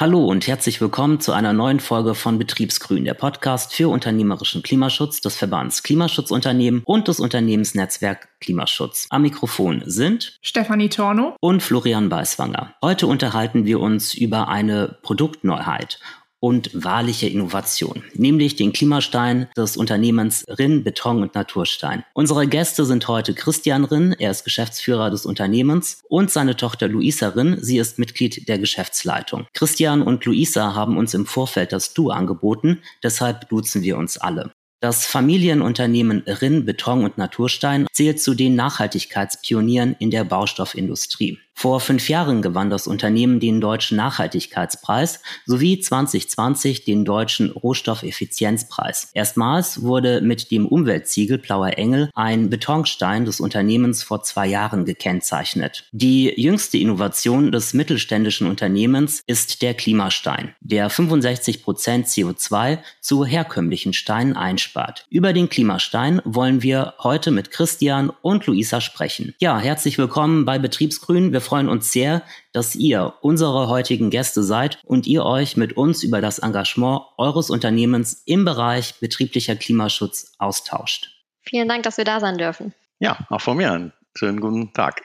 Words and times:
Hallo 0.00 0.24
und 0.26 0.46
herzlich 0.46 0.80
willkommen 0.80 1.18
zu 1.18 1.32
einer 1.32 1.52
neuen 1.52 1.80
Folge 1.80 2.14
von 2.14 2.38
Betriebsgrün, 2.38 3.04
der 3.04 3.14
Podcast 3.14 3.74
für 3.74 3.88
unternehmerischen 3.88 4.62
Klimaschutz 4.62 5.20
des 5.20 5.34
Verbands 5.34 5.82
Klimaschutzunternehmen 5.82 6.82
und 6.84 7.08
des 7.08 7.18
Unternehmensnetzwerk 7.18 8.28
Klimaschutz. 8.38 9.08
Am 9.10 9.22
Mikrofon 9.22 9.82
sind 9.86 10.38
Stefanie 10.40 10.88
Torno 10.88 11.34
und 11.40 11.64
Florian 11.64 12.10
Beiswanger. 12.10 12.74
Heute 12.80 13.08
unterhalten 13.08 13.64
wir 13.64 13.80
uns 13.80 14.14
über 14.14 14.46
eine 14.46 14.96
Produktneuheit 15.02 15.98
und 16.40 16.70
wahrliche 16.72 17.28
Innovation, 17.28 18.04
nämlich 18.14 18.56
den 18.56 18.72
Klimastein 18.72 19.48
des 19.56 19.76
Unternehmens 19.76 20.44
Rinn 20.48 20.84
Beton 20.84 21.22
und 21.22 21.34
Naturstein. 21.34 22.04
Unsere 22.14 22.46
Gäste 22.46 22.84
sind 22.84 23.08
heute 23.08 23.34
Christian 23.34 23.84
Rinn, 23.84 24.14
er 24.18 24.30
ist 24.30 24.44
Geschäftsführer 24.44 25.10
des 25.10 25.26
Unternehmens 25.26 26.02
und 26.08 26.30
seine 26.30 26.56
Tochter 26.56 26.88
Luisa 26.88 27.28
Rinn, 27.28 27.58
sie 27.60 27.78
ist 27.78 27.98
Mitglied 27.98 28.48
der 28.48 28.58
Geschäftsleitung. 28.58 29.46
Christian 29.54 30.02
und 30.02 30.24
Luisa 30.24 30.74
haben 30.74 30.96
uns 30.96 31.14
im 31.14 31.26
Vorfeld 31.26 31.72
das 31.72 31.94
Du 31.94 32.10
angeboten, 32.10 32.78
deshalb 33.02 33.48
duzen 33.48 33.82
wir 33.82 33.96
uns 33.96 34.18
alle. 34.18 34.52
Das 34.80 35.06
Familienunternehmen 35.06 36.20
Rinn 36.20 36.64
Beton 36.64 37.02
und 37.02 37.18
Naturstein 37.18 37.88
zählt 37.92 38.22
zu 38.22 38.34
den 38.34 38.54
Nachhaltigkeitspionieren 38.54 39.96
in 39.98 40.12
der 40.12 40.22
Baustoffindustrie. 40.22 41.40
Vor 41.60 41.80
fünf 41.80 42.08
Jahren 42.08 42.40
gewann 42.40 42.70
das 42.70 42.86
Unternehmen 42.86 43.40
den 43.40 43.60
Deutschen 43.60 43.96
Nachhaltigkeitspreis 43.96 45.20
sowie 45.44 45.80
2020 45.80 46.84
den 46.84 47.04
Deutschen 47.04 47.50
Rohstoffeffizienzpreis. 47.50 49.10
Erstmals 49.12 49.82
wurde 49.82 50.20
mit 50.20 50.52
dem 50.52 50.68
Umweltsiegel 50.68 51.36
Blauer 51.38 51.76
Engel 51.76 52.10
ein 52.14 52.48
Betonstein 52.48 53.24
des 53.24 53.40
Unternehmens 53.40 54.04
vor 54.04 54.22
zwei 54.22 54.46
Jahren 54.46 54.84
gekennzeichnet. 54.84 55.88
Die 55.90 56.32
jüngste 56.40 56.78
Innovation 56.78 57.50
des 57.50 57.74
mittelständischen 57.74 58.46
Unternehmens 58.46 59.24
ist 59.26 59.60
der 59.60 59.74
Klimastein, 59.74 60.54
der 60.60 60.88
65 60.88 61.64
Prozent 61.64 62.06
CO2 62.06 62.78
zu 63.00 63.24
herkömmlichen 63.24 63.94
Steinen 63.94 64.36
einspart. 64.36 65.06
Über 65.10 65.32
den 65.32 65.48
Klimastein 65.48 66.22
wollen 66.24 66.62
wir 66.62 66.94
heute 67.00 67.32
mit 67.32 67.50
Christian 67.50 68.12
und 68.22 68.46
Luisa 68.46 68.80
sprechen. 68.80 69.34
Ja, 69.40 69.58
herzlich 69.58 69.98
willkommen 69.98 70.44
bei 70.44 70.60
Betriebsgrün. 70.60 71.32
Wir 71.32 71.47
freuen 71.48 71.70
uns 71.70 71.92
sehr, 71.92 72.22
dass 72.52 72.74
ihr 72.74 73.14
unsere 73.22 73.68
heutigen 73.68 74.10
Gäste 74.10 74.42
seid 74.42 74.78
und 74.84 75.06
ihr 75.06 75.24
euch 75.24 75.56
mit 75.56 75.76
uns 75.78 76.02
über 76.02 76.20
das 76.20 76.38
Engagement 76.40 77.00
eures 77.16 77.48
Unternehmens 77.48 78.22
im 78.26 78.44
Bereich 78.44 79.00
betrieblicher 79.00 79.56
Klimaschutz 79.56 80.34
austauscht. 80.38 81.08
Vielen 81.40 81.66
Dank, 81.66 81.84
dass 81.84 81.96
wir 81.96 82.04
da 82.04 82.20
sein 82.20 82.36
dürfen. 82.36 82.74
Ja, 82.98 83.16
auch 83.30 83.40
von 83.40 83.56
mir 83.56 83.72
einen 83.72 83.92
schönen 84.14 84.40
guten 84.40 84.74
Tag. 84.74 85.00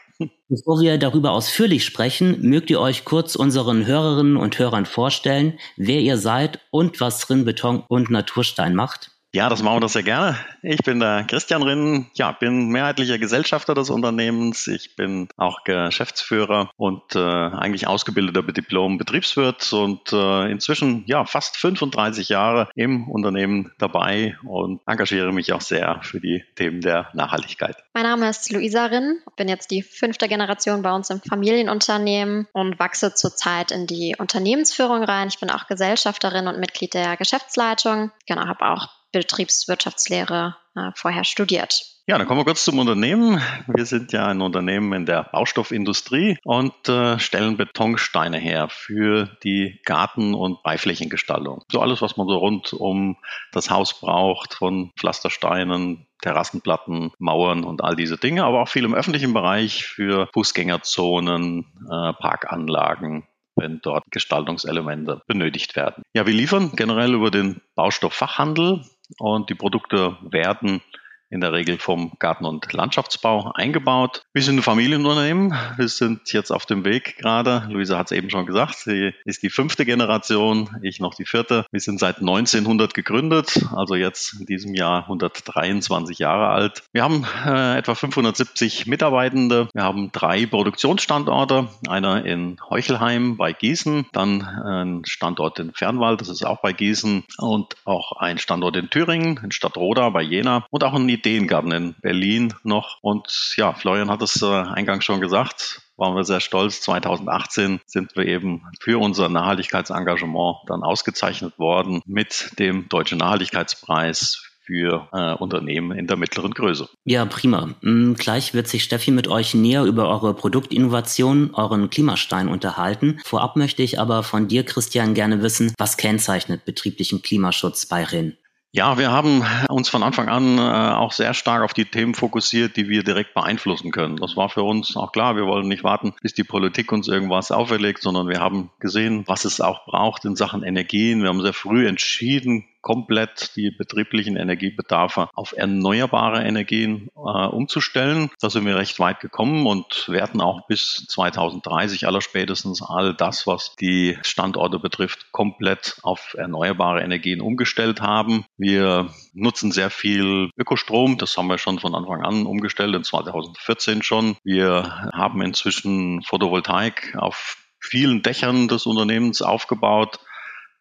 Bevor 0.50 0.82
wir 0.82 0.98
darüber 0.98 1.32
ausführlich 1.32 1.86
sprechen, 1.86 2.42
mögt 2.42 2.70
ihr 2.70 2.82
euch 2.82 3.06
kurz 3.06 3.36
unseren 3.36 3.86
Hörerinnen 3.86 4.36
und 4.36 4.60
Hörern 4.60 4.86
vorstellen, 4.86 5.58
wer 5.78 6.02
ihr 6.02 6.18
seid 6.18 6.60
und 6.72 7.00
was 7.00 7.30
Rinnbeton 7.30 7.84
und 7.88 8.10
Naturstein 8.10 8.76
macht? 8.76 9.13
Ja, 9.36 9.50
das 9.50 9.64
machen 9.64 9.78
wir 9.78 9.80
das 9.80 9.94
sehr 9.94 10.04
gerne. 10.04 10.38
Ich 10.62 10.84
bin 10.84 11.00
der 11.00 11.24
Christian 11.24 11.64
Rinn, 11.64 12.06
ja, 12.14 12.34
bin 12.34 12.68
mehrheitlicher 12.68 13.18
Gesellschafter 13.18 13.74
des 13.74 13.90
Unternehmens. 13.90 14.68
Ich 14.68 14.96
bin 14.96 15.28
auch 15.38 15.64
Geschäftsführer 15.64 16.70
und 16.78 17.16
äh, 17.16 17.20
eigentlich 17.20 17.88
ausgebildeter 17.88 18.44
Diplom-Betriebswirt 18.44 19.74
und 19.74 20.14
äh, 20.14 20.52
inzwischen 20.52 21.04
ja 21.08 21.26
fast 21.26 21.58
35 21.58 22.30
Jahre 22.30 22.70
im 22.76 23.10
Unternehmen 23.10 23.72
dabei 23.80 24.38
und 24.46 24.82
engagiere 24.86 25.34
mich 25.34 25.52
auch 25.52 25.62
sehr 25.62 26.00
für 26.04 26.22
die 26.22 26.44
Themen 26.54 26.82
der 26.82 27.10
Nachhaltigkeit. 27.14 27.78
Mein 27.96 28.04
Name 28.04 28.30
ist 28.30 28.52
Luisa 28.52 28.86
Rinn, 28.86 29.18
bin 29.36 29.48
jetzt 29.48 29.72
die 29.72 29.82
fünfte 29.82 30.28
Generation 30.28 30.84
bei 30.84 30.94
uns 30.94 31.10
im 31.10 31.22
Familienunternehmen 31.22 32.48
und 32.54 32.78
wachse 32.78 33.16
zurzeit 33.16 33.72
in 33.72 33.88
die 33.88 34.16
Unternehmensführung 34.16 35.04
rein. 35.04 35.30
Ich 35.30 35.40
bin 35.40 35.50
auch 35.50 35.66
Gesellschafterin 35.66 36.46
und 36.46 36.60
Mitglied 36.60 36.94
der 36.94 37.18
Geschäftsleitung. 37.18 38.12
Genau, 38.28 38.46
habe 38.46 38.66
auch 38.68 39.03
Betriebswirtschaftslehre 39.14 40.58
äh, 40.76 40.92
vorher 40.96 41.24
studiert. 41.24 41.94
Ja, 42.06 42.18
dann 42.18 42.28
kommen 42.28 42.42
wir 42.42 42.46
kurz 42.46 42.66
zum 42.66 42.80
Unternehmen. 42.80 43.42
Wir 43.68 43.86
sind 43.86 44.12
ja 44.12 44.28
ein 44.28 44.42
Unternehmen 44.42 44.92
in 44.92 45.06
der 45.06 45.24
Baustoffindustrie 45.24 46.38
und 46.44 46.90
äh, 46.90 47.18
stellen 47.18 47.56
Betonsteine 47.56 48.40
her 48.40 48.68
für 48.70 49.38
die 49.46 49.80
Garten- 49.86 50.34
und 50.34 50.62
Beiflächengestaltung. 50.64 51.64
So 51.72 51.80
alles, 51.80 52.02
was 52.02 52.18
man 52.18 52.28
so 52.28 52.36
rund 52.36 52.74
um 52.74 53.16
das 53.54 53.70
Haus 53.70 53.98
braucht, 54.02 54.54
von 54.54 54.92
Pflastersteinen, 54.98 56.06
Terrassenplatten, 56.22 57.12
Mauern 57.20 57.64
und 57.64 57.82
all 57.82 57.96
diese 57.96 58.18
Dinge, 58.18 58.44
aber 58.44 58.64
auch 58.64 58.70
viel 58.70 58.84
im 58.84 58.94
öffentlichen 58.96 59.34
Bereich 59.34 59.86
für 59.86 60.28
Fußgängerzonen, 60.34 61.66
äh, 61.90 62.14
Parkanlagen, 62.20 63.26
wenn 63.56 63.80
dort 63.82 64.04
Gestaltungselemente 64.12 65.22
benötigt 65.28 65.78
werden. 65.78 66.04
Ja, 66.14 66.26
wir 66.26 66.34
liefern 66.34 66.72
generell 66.76 67.14
über 67.14 67.32
den 67.32 67.62
Baustofffachhandel 67.76 68.82
und 69.18 69.50
die 69.50 69.56
Produkte 69.56 70.18
werden 70.22 70.82
in 71.30 71.42
der 71.42 71.54
Regel 71.54 71.80
vom 71.80 72.14
Garten- 72.20 72.46
und 72.46 72.72
Landschaftsbau 72.74 73.52
eingebaut. 73.54 74.23
Wir 74.36 74.42
sind 74.42 74.58
ein 74.58 74.64
Familienunternehmen. 74.64 75.54
Wir 75.78 75.88
sind 75.88 76.34
jetzt 76.34 76.50
auf 76.50 76.66
dem 76.66 76.84
Weg 76.86 77.20
gerade. 77.20 77.68
Luisa 77.70 78.00
hat 78.00 78.08
es 78.08 78.18
eben 78.18 78.32
schon 78.32 78.48
gesagt. 78.48 78.80
Sie 78.80 79.14
ist 79.26 79.44
die 79.44 79.52
fünfte 79.52 79.86
Generation, 79.86 80.72
ich 80.82 81.00
noch 81.00 81.14
die 81.14 81.26
vierte. 81.26 81.68
Wir 81.70 81.80
sind 81.80 82.00
seit 82.00 82.18
1900 82.18 82.96
gegründet, 82.96 83.64
also 83.76 83.94
jetzt 83.94 84.40
in 84.40 84.48
diesem 84.48 84.74
Jahr 84.74 85.04
123 85.04 86.18
Jahre 86.18 86.48
alt. 86.48 86.82
Wir 86.94 87.04
haben 87.04 87.28
äh, 87.46 87.78
etwa 87.78 87.94
570 87.94 88.88
Mitarbeitende. 88.88 89.68
Wir 89.72 89.84
haben 89.84 90.12
drei 90.12 90.48
Produktionsstandorte. 90.48 91.68
Einer 91.88 92.26
in 92.26 92.58
Heuchelheim 92.72 93.38
bei 93.38 93.54
Gießen, 93.54 94.08
dann 94.14 94.42
ein 94.42 95.06
Standort 95.06 95.60
in 95.60 95.74
Fernwald, 95.74 96.22
das 96.22 96.30
ist 96.30 96.44
auch 96.44 96.60
bei 96.60 96.74
Gießen 96.74 97.24
und 97.38 97.76
auch 97.86 98.14
ein 98.14 98.40
Standort 98.40 98.78
in 98.78 98.90
Thüringen, 98.90 99.40
in 99.44 99.52
Stadtroda 99.52 100.10
bei 100.10 100.24
Jena 100.24 100.66
und 100.72 100.84
auch 100.84 100.96
ein 100.96 101.08
Ideengarten 101.08 101.72
in 101.72 101.94
Berlin 102.02 102.56
noch. 102.64 102.98
Und 103.02 103.54
ja, 103.58 103.74
Florian 103.74 104.10
hat 104.10 104.23
es 104.24 104.42
äh, 104.42 104.46
eingangs 104.46 105.06
schon 105.06 105.22
gesagt, 105.22 105.82
waren 105.98 106.16
wir 106.16 106.24
sehr 106.24 106.40
stolz. 106.40 106.82
2018 106.82 107.80
sind 107.86 108.16
wir 108.16 108.26
eben 108.26 108.64
für 108.80 109.00
unser 109.00 109.30
Nachhaltigkeitsengagement 109.30 110.58
dann 110.68 110.84
ausgezeichnet 110.84 111.58
worden 111.60 112.02
mit 112.06 112.58
dem 112.60 112.90
Deutschen 112.90 113.20
Nachhaltigkeitspreis 113.20 114.50
für 114.66 115.10
äh, 115.12 115.34
Unternehmen 115.34 115.98
in 115.98 116.08
der 116.08 116.18
mittleren 116.18 116.52
Größe. 116.52 116.88
Ja, 117.06 117.26
prima. 117.26 117.76
Hm, 117.82 118.16
gleich 118.16 118.54
wird 118.54 118.68
sich 118.68 118.84
Steffi 118.84 119.12
mit 119.12 119.28
euch 119.28 119.54
näher 119.54 119.84
über 119.84 120.10
eure 120.10 120.34
Produktinnovation, 120.34 121.54
euren 121.54 121.90
Klimastein 121.90 122.48
unterhalten. 122.48 123.20
Vorab 123.26 123.56
möchte 123.58 123.84
ich 123.84 124.00
aber 124.00 124.24
von 124.24 124.48
dir, 124.48 124.64
Christian, 124.64 125.14
gerne 125.14 125.42
wissen, 125.42 125.74
was 125.78 125.98
kennzeichnet 125.98 126.66
betrieblichen 126.66 127.22
Klimaschutz 127.22 127.86
bei 127.86 128.04
RIN? 128.04 128.38
Ja, 128.76 128.98
wir 128.98 129.12
haben 129.12 129.46
uns 129.70 129.88
von 129.88 130.02
Anfang 130.02 130.30
an 130.30 130.58
äh, 130.58 130.62
auch 130.62 131.12
sehr 131.12 131.36
stark 131.36 131.62
auf 131.62 131.76
die 131.76 131.86
Themen 131.86 132.16
fokussiert, 132.16 132.76
die 132.76 132.90
wir 132.90 133.04
direkt 133.04 133.36
beeinflussen 133.36 133.92
können. 133.92 134.16
Das 134.18 134.36
war 134.36 134.50
für 134.50 134.64
uns 134.64 134.98
auch 134.98 135.12
klar. 135.12 135.36
Wir 135.36 135.46
wollen 135.46 135.68
nicht 135.68 135.84
warten, 135.84 136.16
bis 136.24 136.34
die 136.34 136.44
Politik 136.44 136.92
uns 136.92 137.08
irgendwas 137.08 137.52
auferlegt, 137.52 138.02
sondern 138.02 138.30
wir 138.30 138.40
haben 138.40 138.72
gesehen, 138.80 139.26
was 139.28 139.46
es 139.46 139.62
auch 139.62 139.86
braucht 139.86 140.26
in 140.26 140.36
Sachen 140.36 140.64
Energien. 140.64 141.22
Wir 141.22 141.30
haben 141.30 141.44
sehr 141.44 141.54
früh 141.54 141.88
entschieden, 141.88 142.66
komplett 142.84 143.56
die 143.56 143.72
betrieblichen 143.72 144.36
Energiebedarfe 144.36 145.30
auf 145.34 145.54
erneuerbare 145.58 146.44
Energien 146.44 147.10
äh, 147.16 147.20
umzustellen. 147.48 148.30
Da 148.40 148.52
sind 148.52 148.68
wir 148.68 148.76
recht 148.76 149.00
weit 149.00 149.22
gekommen 149.22 149.66
und 149.66 150.08
werden 150.10 150.42
auch 150.42 150.68
bis 150.68 151.08
2030 151.10 152.06
allerspätestens 152.06 152.84
all 152.84 153.16
das, 153.16 153.48
was 153.48 153.76
die 153.78 154.20
Standorte 154.22 154.78
betrifft, 154.78 155.32
komplett 155.32 155.98
auf 156.04 156.36
erneuerbare 156.38 157.02
Energien 157.02 157.42
umgestellt 157.42 158.02
haben. 158.02 158.46
Wir 158.58 159.10
nutzen 159.34 159.72
sehr 159.72 159.90
viel 159.90 160.50
Ökostrom. 160.58 161.18
Das 161.18 161.38
haben 161.38 161.48
wir 161.48 161.58
schon 161.58 161.80
von 161.80 161.96
Anfang 161.96 162.22
an 162.22 162.46
umgestellt, 162.46 162.94
in 162.96 163.04
2014 163.04 164.04
schon. 164.04 164.36
Wir 164.44 165.10
haben 165.14 165.42
inzwischen 165.42 166.22
Photovoltaik 166.24 167.16
auf 167.18 167.58
vielen 167.80 168.22
Dächern 168.22 168.68
des 168.68 168.86
Unternehmens 168.86 169.42
aufgebaut 169.42 170.20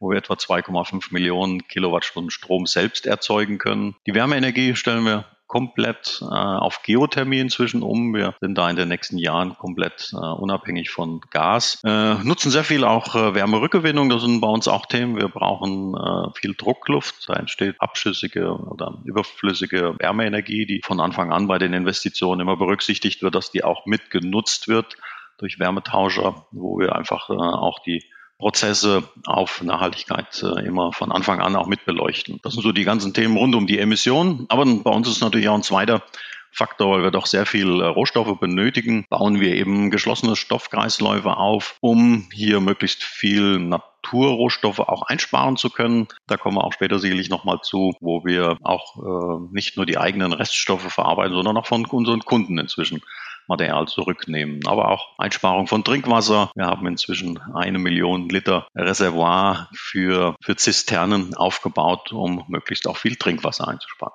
wo 0.02 0.10
wir 0.10 0.18
etwa 0.18 0.34
2,5 0.34 1.12
Millionen 1.12 1.68
Kilowattstunden 1.68 2.30
Strom 2.30 2.66
selbst 2.66 3.06
erzeugen 3.06 3.58
können. 3.58 3.94
Die 4.06 4.14
Wärmeenergie 4.14 4.74
stellen 4.74 5.04
wir 5.04 5.26
komplett 5.46 6.18
äh, 6.22 6.24
auf 6.24 6.82
Geothermie 6.82 7.38
inzwischen 7.38 7.82
um. 7.82 8.14
Wir 8.14 8.34
sind 8.40 8.56
da 8.56 8.68
in 8.68 8.74
den 8.74 8.88
nächsten 8.88 9.18
Jahren 9.18 9.54
komplett 9.58 10.10
äh, 10.12 10.16
unabhängig 10.16 10.90
von 10.90 11.20
Gas. 11.30 11.78
Äh, 11.84 12.14
nutzen 12.24 12.50
sehr 12.50 12.64
viel 12.64 12.84
auch 12.84 13.14
äh, 13.14 13.34
Wärmerückgewinnung. 13.34 14.08
Das 14.08 14.22
sind 14.22 14.40
bei 14.40 14.48
uns 14.48 14.66
auch 14.66 14.86
Themen. 14.86 15.16
Wir 15.16 15.28
brauchen 15.28 15.94
äh, 15.94 16.30
viel 16.34 16.54
Druckluft. 16.54 17.28
Da 17.28 17.34
entsteht 17.34 17.76
abschüssige 17.80 18.54
oder 18.54 18.98
überflüssige 19.04 19.94
Wärmeenergie, 19.98 20.66
die 20.66 20.80
von 20.82 21.00
Anfang 21.00 21.32
an 21.32 21.46
bei 21.46 21.58
den 21.58 21.74
Investitionen 21.74 22.40
immer 22.40 22.56
berücksichtigt 22.56 23.22
wird, 23.22 23.34
dass 23.34 23.50
die 23.50 23.62
auch 23.62 23.86
mitgenutzt 23.86 24.68
wird 24.68 24.96
durch 25.38 25.58
Wärmetauscher, 25.58 26.46
wo 26.50 26.78
wir 26.78 26.96
einfach 26.96 27.28
äh, 27.28 27.34
auch 27.34 27.78
die 27.80 28.02
Prozesse 28.42 29.04
auf 29.24 29.62
Nachhaltigkeit 29.62 30.42
äh, 30.42 30.66
immer 30.66 30.92
von 30.92 31.12
Anfang 31.12 31.40
an 31.40 31.54
auch 31.54 31.68
mit 31.68 31.84
beleuchten. 31.84 32.40
Das 32.42 32.54
sind 32.54 32.64
so 32.64 32.72
die 32.72 32.82
ganzen 32.82 33.14
Themen 33.14 33.36
rund 33.36 33.54
um 33.54 33.68
die 33.68 33.78
Emissionen. 33.78 34.46
Aber 34.48 34.64
bei 34.66 34.90
uns 34.90 35.08
ist 35.08 35.20
natürlich 35.20 35.48
auch 35.48 35.54
ein 35.54 35.62
zweiter 35.62 36.02
Faktor, 36.50 36.96
weil 36.96 37.04
wir 37.04 37.12
doch 37.12 37.26
sehr 37.26 37.46
viel 37.46 37.80
äh, 37.80 37.86
Rohstoffe 37.86 38.40
benötigen, 38.40 39.06
bauen 39.08 39.38
wir 39.38 39.54
eben 39.54 39.92
geschlossene 39.92 40.34
Stoffkreisläufe 40.34 41.36
auf, 41.36 41.76
um 41.80 42.28
hier 42.32 42.58
möglichst 42.58 43.04
viel 43.04 43.60
Naturrohstoffe 43.60 44.80
auch 44.80 45.02
einsparen 45.02 45.56
zu 45.56 45.70
können. 45.70 46.08
Da 46.26 46.36
kommen 46.36 46.56
wir 46.56 46.64
auch 46.64 46.72
später 46.72 46.98
sicherlich 46.98 47.30
nochmal 47.30 47.60
zu, 47.62 47.94
wo 48.00 48.24
wir 48.24 48.58
auch 48.64 48.96
äh, 48.96 49.54
nicht 49.54 49.76
nur 49.76 49.86
die 49.86 49.98
eigenen 49.98 50.32
Reststoffe 50.32 50.92
verarbeiten, 50.92 51.34
sondern 51.34 51.56
auch 51.56 51.66
von 51.66 51.86
unseren 51.86 52.24
Kunden 52.24 52.58
inzwischen 52.58 53.02
Material 53.48 53.86
zurücknehmen. 53.86 54.60
Aber 54.66 54.90
auch 54.90 55.18
Einsparung 55.18 55.66
von 55.66 55.84
Trinkwasser. 55.84 56.50
Wir 56.54 56.66
haben 56.66 56.86
inzwischen 56.86 57.38
eine 57.54 57.78
Million 57.78 58.28
Liter 58.28 58.66
Reservoir 58.74 59.68
für, 59.74 60.36
für 60.42 60.56
Zisternen 60.56 61.34
aufgebaut, 61.34 62.12
um 62.12 62.44
möglichst 62.48 62.86
auch 62.88 62.96
viel 62.96 63.16
Trinkwasser 63.16 63.68
einzusparen. 63.68 64.14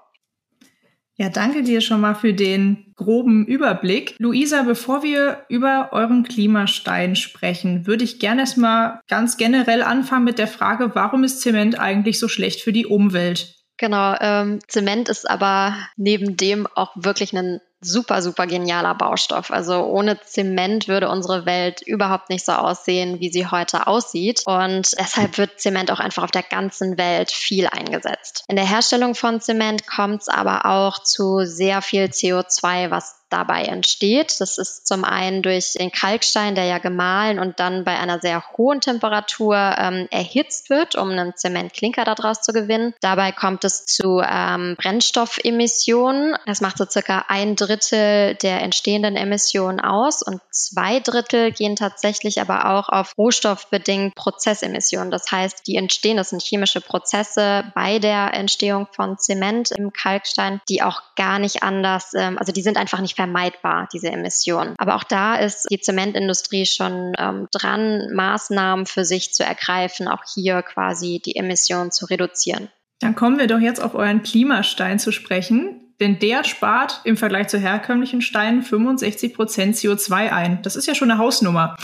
Ja, 1.19 1.29
danke 1.29 1.63
dir 1.63 1.81
schon 1.81 1.99
mal 1.99 2.13
für 2.13 2.35
den 2.35 2.93
groben 2.95 3.47
Überblick. 3.47 4.15
Luisa, 4.19 4.61
bevor 4.61 5.01
wir 5.01 5.45
über 5.49 5.89
euren 5.91 6.23
Klimastein 6.23 7.15
sprechen, 7.15 7.87
würde 7.87 8.03
ich 8.03 8.19
gerne 8.19 8.41
erstmal 8.41 8.99
ganz 9.07 9.35
generell 9.37 9.81
anfangen 9.81 10.25
mit 10.25 10.37
der 10.37 10.47
Frage, 10.47 10.91
warum 10.93 11.23
ist 11.23 11.41
Zement 11.41 11.79
eigentlich 11.79 12.19
so 12.19 12.27
schlecht 12.27 12.61
für 12.61 12.71
die 12.71 12.85
Umwelt? 12.85 13.55
Genau, 13.77 14.15
ähm, 14.19 14.59
Zement 14.67 15.09
ist 15.09 15.27
aber 15.27 15.75
neben 15.97 16.37
dem 16.37 16.67
auch 16.67 16.91
wirklich 16.95 17.35
ein 17.35 17.61
super, 17.81 18.21
super 18.21 18.47
genialer 18.47 18.95
Baustoff. 18.95 19.51
Also 19.51 19.85
ohne 19.85 20.19
Zement 20.21 20.87
würde 20.87 21.09
unsere 21.09 21.45
Welt 21.45 21.81
überhaupt 21.81 22.29
nicht 22.29 22.45
so 22.45 22.53
aussehen, 22.53 23.19
wie 23.19 23.29
sie 23.29 23.47
heute 23.47 23.87
aussieht. 23.87 24.41
Und 24.45 24.93
deshalb 24.99 25.37
wird 25.37 25.59
Zement 25.59 25.91
auch 25.91 25.99
einfach 25.99 26.23
auf 26.23 26.31
der 26.31 26.43
ganzen 26.43 26.97
Welt 26.97 27.31
viel 27.31 27.67
eingesetzt. 27.67 28.43
In 28.47 28.55
der 28.55 28.67
Herstellung 28.67 29.15
von 29.15 29.41
Zement 29.41 29.85
kommt 29.87 30.23
es 30.23 30.27
aber 30.27 30.65
auch 30.65 30.99
zu 31.03 31.45
sehr 31.45 31.81
viel 31.81 32.05
CO2, 32.05 32.89
was 32.89 33.17
dabei 33.29 33.63
entsteht. 33.63 34.39
Das 34.39 34.57
ist 34.57 34.87
zum 34.87 35.03
einen 35.03 35.41
durch 35.41 35.73
den 35.73 35.91
Kalkstein, 35.91 36.55
der 36.55 36.65
ja 36.65 36.77
gemahlen 36.77 37.39
und 37.39 37.59
dann 37.59 37.83
bei 37.83 37.97
einer 37.97 38.19
sehr 38.19 38.43
hohen 38.57 38.81
Temperatur 38.81 39.75
ähm, 39.77 40.07
erhitzt 40.11 40.69
wird, 40.69 40.95
um 40.95 41.09
einen 41.09 41.35
Zementklinker 41.35 42.05
daraus 42.05 42.41
zu 42.41 42.53
gewinnen. 42.53 42.93
Dabei 43.01 43.31
kommt 43.31 43.63
es 43.63 43.85
zu 43.85 44.21
ähm, 44.25 44.75
Brennstoffemissionen. 44.77 46.35
Das 46.45 46.61
macht 46.61 46.77
so 46.77 46.85
circa 46.85 47.25
ein 47.27 47.55
Drittel 47.55 48.35
der 48.35 48.61
entstehenden 48.61 49.15
Emissionen 49.15 49.79
aus 49.79 50.21
und 50.21 50.41
zwei 50.51 50.99
Drittel 50.99 51.51
gehen 51.51 51.75
tatsächlich 51.75 52.39
aber 52.41 52.71
auch 52.71 52.89
auf 52.89 53.13
rohstoffbedingt 53.17 54.15
Prozessemissionen. 54.15 55.11
Das 55.11 55.31
heißt, 55.31 55.67
die 55.67 55.75
entstehen, 55.75 56.17
das 56.17 56.29
sind 56.29 56.41
chemische 56.41 56.81
Prozesse 56.81 57.65
bei 57.75 57.99
der 57.99 58.33
Entstehung 58.33 58.87
von 58.91 59.17
Zement 59.17 59.71
im 59.71 59.91
Kalkstein, 59.91 60.61
die 60.69 60.81
auch 60.81 61.01
gar 61.15 61.39
nicht 61.39 61.63
anders, 61.63 62.13
ähm, 62.13 62.37
also 62.37 62.51
die 62.51 62.61
sind 62.61 62.77
einfach 62.77 62.99
nicht 63.01 63.16
vermeidbar, 63.17 63.89
diese 63.91 64.09
Emissionen. 64.09 64.75
Aber 64.77 64.95
auch 64.95 65.03
da 65.03 65.35
ist 65.35 65.67
die 65.71 65.81
Zementindustrie 65.81 66.65
schon 66.65 67.13
ähm, 67.17 67.47
dran, 67.51 68.13
Maßnahmen 68.13 68.85
für 68.85 69.03
sich 69.03 69.33
zu 69.33 69.43
ergreifen, 69.43 70.07
auch 70.07 70.23
hier 70.33 70.61
quasi 70.61 71.19
die 71.25 71.35
Emissionen 71.35 71.91
zu 71.91 72.05
reduzieren. 72.05 72.69
Dann 72.99 73.15
kommen 73.15 73.39
wir 73.39 73.47
doch 73.47 73.59
jetzt 73.59 73.81
auf 73.81 73.95
euren 73.95 74.23
Klimastein 74.23 74.99
zu 74.99 75.11
sprechen, 75.11 75.81
denn 75.99 76.19
der 76.19 76.43
spart 76.43 77.01
im 77.03 77.17
Vergleich 77.17 77.47
zu 77.47 77.57
herkömmlichen 77.57 78.21
Steinen 78.21 78.61
65 78.61 79.33
Prozent 79.33 79.75
CO2 79.75 80.31
ein. 80.31 80.61
Das 80.61 80.75
ist 80.75 80.87
ja 80.87 80.95
schon 80.95 81.11
eine 81.11 81.19
Hausnummer. 81.19 81.75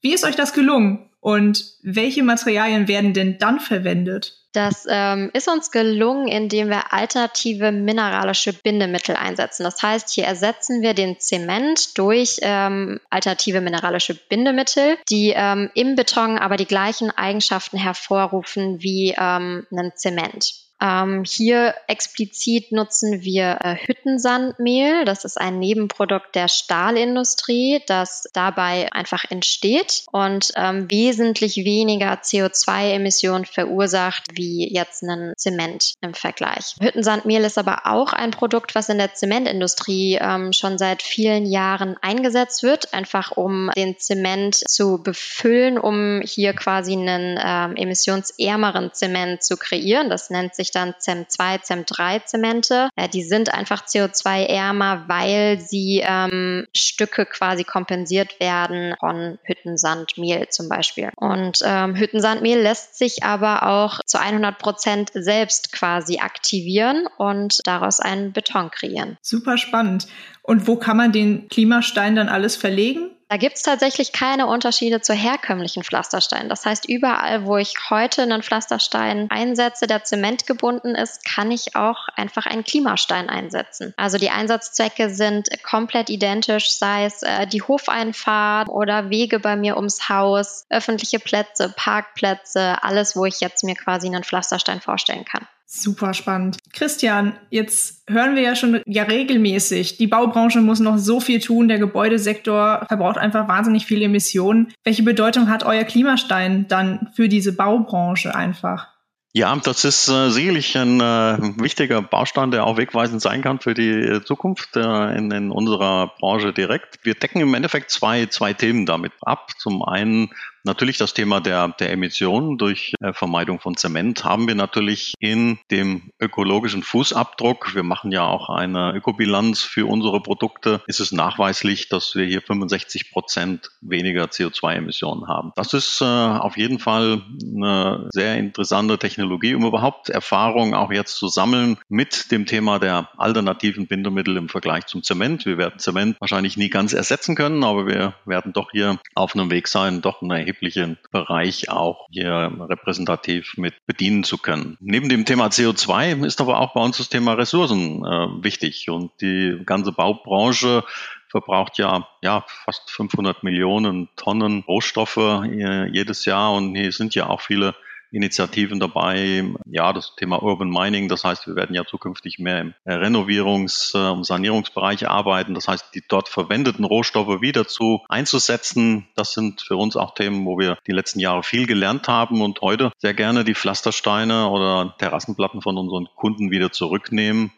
Wie 0.00 0.12
ist 0.12 0.24
euch 0.24 0.36
das 0.36 0.52
gelungen 0.52 1.08
und 1.20 1.76
welche 1.82 2.22
Materialien 2.22 2.88
werden 2.88 3.12
denn 3.14 3.38
dann 3.38 3.60
verwendet? 3.60 4.39
Das 4.52 4.84
ähm, 4.88 5.30
ist 5.32 5.48
uns 5.48 5.70
gelungen, 5.70 6.26
indem 6.26 6.68
wir 6.68 6.92
alternative 6.92 7.70
mineralische 7.70 8.52
Bindemittel 8.52 9.14
einsetzen. 9.14 9.62
Das 9.62 9.80
heißt, 9.80 10.10
hier 10.10 10.24
ersetzen 10.24 10.82
wir 10.82 10.94
den 10.94 11.20
Zement 11.20 11.96
durch 11.96 12.38
ähm, 12.42 13.00
alternative 13.10 13.60
mineralische 13.60 14.14
Bindemittel, 14.14 14.98
die 15.08 15.32
ähm, 15.36 15.70
im 15.74 15.94
Beton 15.94 16.36
aber 16.36 16.56
die 16.56 16.66
gleichen 16.66 17.10
Eigenschaften 17.10 17.78
hervorrufen 17.78 18.82
wie 18.82 19.14
ähm, 19.16 19.66
einen 19.70 19.92
Zement. 19.94 20.69
Ähm, 20.80 21.24
hier 21.26 21.74
explizit 21.86 22.72
nutzen 22.72 23.22
wir 23.22 23.58
äh, 23.60 23.76
Hüttensandmehl. 23.86 25.04
Das 25.04 25.24
ist 25.24 25.38
ein 25.38 25.58
Nebenprodukt 25.58 26.34
der 26.34 26.48
Stahlindustrie, 26.48 27.82
das 27.86 28.28
dabei 28.32 28.90
einfach 28.92 29.24
entsteht 29.30 30.04
und 30.10 30.52
ähm, 30.56 30.90
wesentlich 30.90 31.56
weniger 31.56 32.14
CO2-Emissionen 32.14 33.44
verursacht 33.44 34.24
wie 34.32 34.72
jetzt 34.72 35.02
ein 35.02 35.34
Zement 35.36 35.94
im 36.00 36.14
Vergleich. 36.14 36.76
Hüttensandmehl 36.80 37.44
ist 37.44 37.58
aber 37.58 37.82
auch 37.84 38.12
ein 38.12 38.30
Produkt, 38.30 38.74
was 38.74 38.88
in 38.88 38.98
der 38.98 39.14
Zementindustrie 39.14 40.18
ähm, 40.20 40.52
schon 40.52 40.78
seit 40.78 41.02
vielen 41.02 41.44
Jahren 41.44 41.96
eingesetzt 42.00 42.62
wird, 42.62 42.94
einfach 42.94 43.32
um 43.32 43.70
den 43.76 43.98
Zement 43.98 44.54
zu 44.54 45.02
befüllen, 45.02 45.78
um 45.78 46.22
hier 46.24 46.54
quasi 46.54 46.92
einen 46.92 47.38
ähm, 47.42 47.76
emissionsärmeren 47.76 48.92
Zement 48.94 49.42
zu 49.42 49.56
kreieren. 49.56 50.08
Das 50.08 50.30
nennt 50.30 50.54
sich 50.54 50.69
dann 50.70 50.92
CEM2, 50.92 51.64
CEM3 51.64 52.24
Zemente. 52.24 52.88
Äh, 52.96 53.08
die 53.08 53.22
sind 53.22 53.52
einfach 53.52 53.86
CO2-ärmer, 53.86 55.04
weil 55.08 55.60
sie 55.60 56.02
ähm, 56.04 56.66
Stücke 56.74 57.26
quasi 57.26 57.64
kompensiert 57.64 58.40
werden 58.40 58.94
von 58.98 59.38
Hüttensandmehl 59.44 60.48
zum 60.48 60.68
Beispiel. 60.68 61.10
Und 61.16 61.60
ähm, 61.64 61.96
Hüttensandmehl 61.96 62.60
lässt 62.60 62.96
sich 62.96 63.22
aber 63.22 63.66
auch 63.66 64.00
zu 64.04 64.20
100 64.20 64.58
Prozent 64.58 65.10
selbst 65.14 65.72
quasi 65.72 66.18
aktivieren 66.18 67.06
und 67.18 67.60
daraus 67.64 68.00
einen 68.00 68.32
Beton 68.32 68.70
kreieren. 68.70 69.16
Super 69.22 69.58
spannend. 69.58 70.06
Und 70.42 70.66
wo 70.66 70.76
kann 70.76 70.96
man 70.96 71.12
den 71.12 71.48
Klimastein 71.48 72.16
dann 72.16 72.28
alles 72.28 72.56
verlegen? 72.56 73.10
Da 73.30 73.36
gibt 73.36 73.58
es 73.58 73.62
tatsächlich 73.62 74.10
keine 74.10 74.48
Unterschiede 74.48 75.02
zu 75.02 75.14
herkömmlichen 75.14 75.84
Pflastersteinen. 75.84 76.48
Das 76.48 76.66
heißt, 76.66 76.88
überall, 76.88 77.46
wo 77.46 77.58
ich 77.58 77.74
heute 77.88 78.22
einen 78.22 78.42
Pflasterstein 78.42 79.30
einsetze, 79.30 79.86
der 79.86 80.02
zementgebunden 80.02 80.96
ist, 80.96 81.24
kann 81.24 81.52
ich 81.52 81.76
auch 81.76 82.08
einfach 82.16 82.46
einen 82.46 82.64
Klimastein 82.64 83.30
einsetzen. 83.30 83.94
Also 83.96 84.18
die 84.18 84.30
Einsatzzwecke 84.30 85.10
sind 85.10 85.48
komplett 85.62 86.10
identisch, 86.10 86.72
sei 86.72 87.04
es 87.04 87.22
äh, 87.22 87.46
die 87.46 87.62
Hofeinfahrt 87.62 88.68
oder 88.68 89.10
Wege 89.10 89.38
bei 89.38 89.54
mir 89.54 89.76
ums 89.76 90.08
Haus, 90.08 90.66
öffentliche 90.68 91.20
Plätze, 91.20 91.72
Parkplätze, 91.76 92.82
alles, 92.82 93.14
wo 93.14 93.26
ich 93.26 93.38
jetzt 93.38 93.62
mir 93.62 93.76
quasi 93.76 94.08
einen 94.08 94.24
Pflasterstein 94.24 94.80
vorstellen 94.80 95.24
kann. 95.24 95.46
Super 95.72 96.14
spannend. 96.14 96.58
Christian, 96.72 97.38
jetzt 97.50 98.02
hören 98.08 98.34
wir 98.34 98.42
ja 98.42 98.56
schon 98.56 98.82
ja 98.86 99.04
regelmäßig, 99.04 99.98
die 99.98 100.08
Baubranche 100.08 100.60
muss 100.60 100.80
noch 100.80 100.98
so 100.98 101.20
viel 101.20 101.38
tun, 101.40 101.68
der 101.68 101.78
Gebäudesektor 101.78 102.84
verbraucht 102.88 103.18
einfach 103.18 103.46
wahnsinnig 103.46 103.86
viele 103.86 104.06
Emissionen. 104.06 104.72
Welche 104.82 105.04
Bedeutung 105.04 105.48
hat 105.48 105.62
euer 105.62 105.84
Klimastein 105.84 106.66
dann 106.66 107.10
für 107.14 107.28
diese 107.28 107.54
Baubranche 107.54 108.34
einfach? 108.34 108.88
Ja, 109.32 109.54
das 109.54 109.84
ist 109.84 110.08
äh, 110.08 110.30
sicherlich 110.30 110.76
ein 110.76 111.00
äh, 111.00 111.38
wichtiger 111.62 112.02
Baustein, 112.02 112.50
der 112.50 112.66
auch 112.66 112.76
wegweisend 112.76 113.22
sein 113.22 113.40
kann 113.40 113.60
für 113.60 113.74
die 113.74 113.90
äh, 113.90 114.24
Zukunft 114.24 114.74
äh, 114.74 115.16
in, 115.16 115.30
in 115.30 115.52
unserer 115.52 116.08
Branche 116.18 116.52
direkt. 116.52 116.98
Wir 117.04 117.14
decken 117.14 117.40
im 117.40 117.54
Endeffekt 117.54 117.92
zwei, 117.92 118.26
zwei 118.26 118.54
Themen 118.54 118.86
damit 118.86 119.12
ab. 119.20 119.52
Zum 119.56 119.84
einen 119.84 120.30
Natürlich 120.64 120.98
das 120.98 121.14
Thema 121.14 121.40
der, 121.40 121.68
der 121.68 121.90
Emissionen 121.90 122.58
durch 122.58 122.94
äh, 123.00 123.12
Vermeidung 123.12 123.60
von 123.60 123.76
Zement 123.76 124.24
haben 124.24 124.46
wir 124.46 124.54
natürlich 124.54 125.14
in 125.18 125.58
dem 125.70 126.10
ökologischen 126.20 126.82
Fußabdruck. 126.82 127.74
Wir 127.74 127.82
machen 127.82 128.12
ja 128.12 128.26
auch 128.26 128.50
eine 128.50 128.92
Ökobilanz 128.94 129.62
für 129.62 129.86
unsere 129.86 130.20
Produkte. 130.22 130.82
Ist 130.86 131.00
es 131.00 131.12
nachweislich, 131.12 131.88
dass 131.88 132.14
wir 132.14 132.26
hier 132.26 132.42
65 132.42 133.10
Prozent 133.10 133.70
weniger 133.80 134.24
CO2-Emissionen 134.24 135.28
haben. 135.28 135.52
Das 135.56 135.72
ist 135.72 136.00
äh, 136.02 136.04
auf 136.04 136.56
jeden 136.56 136.78
Fall 136.78 137.22
eine 137.42 138.08
sehr 138.12 138.36
interessante 138.36 138.98
Technologie, 138.98 139.54
um 139.54 139.64
überhaupt 139.64 140.10
Erfahrungen 140.10 140.74
auch 140.74 140.92
jetzt 140.92 141.16
zu 141.16 141.28
sammeln 141.28 141.78
mit 141.88 142.30
dem 142.30 142.44
Thema 142.44 142.78
der 142.78 143.08
alternativen 143.16 143.86
Bindemittel 143.86 144.36
im 144.36 144.48
Vergleich 144.48 144.86
zum 144.86 145.02
Zement. 145.02 145.46
Wir 145.46 145.56
werden 145.56 145.78
Zement 145.78 146.16
wahrscheinlich 146.20 146.56
nie 146.56 146.68
ganz 146.68 146.92
ersetzen 146.92 147.34
können, 147.34 147.64
aber 147.64 147.86
wir 147.86 148.14
werden 148.26 148.52
doch 148.52 148.70
hier 148.72 148.98
auf 149.14 149.34
einem 149.34 149.50
Weg 149.50 149.68
sein, 149.68 150.02
doch 150.02 150.20
eine 150.22 150.49
erheblichen 150.50 150.98
Bereich 151.12 151.70
auch 151.70 152.06
hier 152.10 152.52
repräsentativ 152.68 153.56
mit 153.56 153.74
bedienen 153.86 154.24
zu 154.24 154.38
können. 154.38 154.76
Neben 154.80 155.08
dem 155.08 155.24
Thema 155.24 155.46
CO2 155.46 156.26
ist 156.26 156.40
aber 156.40 156.58
auch 156.58 156.74
bei 156.74 156.80
uns 156.80 156.98
das 156.98 157.08
Thema 157.08 157.34
Ressourcen 157.34 158.04
äh, 158.04 158.44
wichtig 158.44 158.90
und 158.90 159.12
die 159.20 159.60
ganze 159.64 159.92
Baubranche 159.92 160.84
verbraucht 161.28 161.78
ja, 161.78 162.08
ja 162.22 162.44
fast 162.64 162.90
500 162.90 163.44
Millionen 163.44 164.08
Tonnen 164.16 164.64
Rohstoffe 164.66 165.16
äh, 165.16 165.88
jedes 165.88 166.24
Jahr 166.24 166.52
und 166.52 166.74
hier 166.74 166.90
sind 166.90 167.14
ja 167.14 167.28
auch 167.28 167.40
viele 167.40 167.74
Initiativen 168.12 168.80
dabei. 168.80 169.44
Ja, 169.66 169.92
das 169.92 170.14
Thema 170.16 170.42
Urban 170.42 170.70
Mining, 170.70 171.08
das 171.08 171.24
heißt, 171.24 171.46
wir 171.46 171.56
werden 171.56 171.74
ja 171.74 171.84
zukünftig 171.84 172.38
mehr 172.38 172.60
im 172.60 172.74
Renovierungs- 172.86 173.94
äh, 173.94 174.10
und 174.10 174.24
Sanierungsbereich 174.24 175.08
arbeiten. 175.08 175.54
Das 175.54 175.68
heißt, 175.68 175.94
die 175.94 176.02
dort 176.08 176.28
verwendeten 176.28 176.84
Rohstoffe 176.84 177.40
wieder 177.40 177.66
zu 177.66 178.00
einzusetzen, 178.08 179.08
das 179.14 179.32
sind 179.32 179.62
für 179.62 179.76
uns 179.76 179.96
auch 179.96 180.14
Themen, 180.14 180.46
wo 180.46 180.58
wir 180.58 180.78
die 180.86 180.92
letzten 180.92 181.20
Jahre 181.20 181.42
viel 181.42 181.66
gelernt 181.66 182.08
haben 182.08 182.42
und 182.42 182.60
heute 182.60 182.92
sehr 182.98 183.14
gerne 183.14 183.44
die 183.44 183.54
Pflastersteine 183.54 184.48
oder 184.48 184.94
Terrassenplatten 184.98 185.62
von 185.62 185.78
unseren 185.78 186.08
Kunden 186.16 186.50
wieder 186.50 186.72
zurücknehmen 186.72 187.52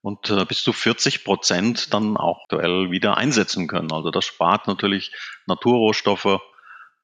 und 0.00 0.30
äh, 0.30 0.44
bis 0.44 0.62
zu 0.62 0.72
40 0.72 1.24
Prozent 1.24 1.92
dann 1.92 2.16
auch 2.16 2.42
aktuell 2.42 2.90
wieder 2.90 3.16
einsetzen 3.16 3.66
können. 3.66 3.92
Also 3.92 4.10
das 4.10 4.24
spart 4.24 4.66
natürlich 4.66 5.12
Naturrohstoffe 5.46 6.40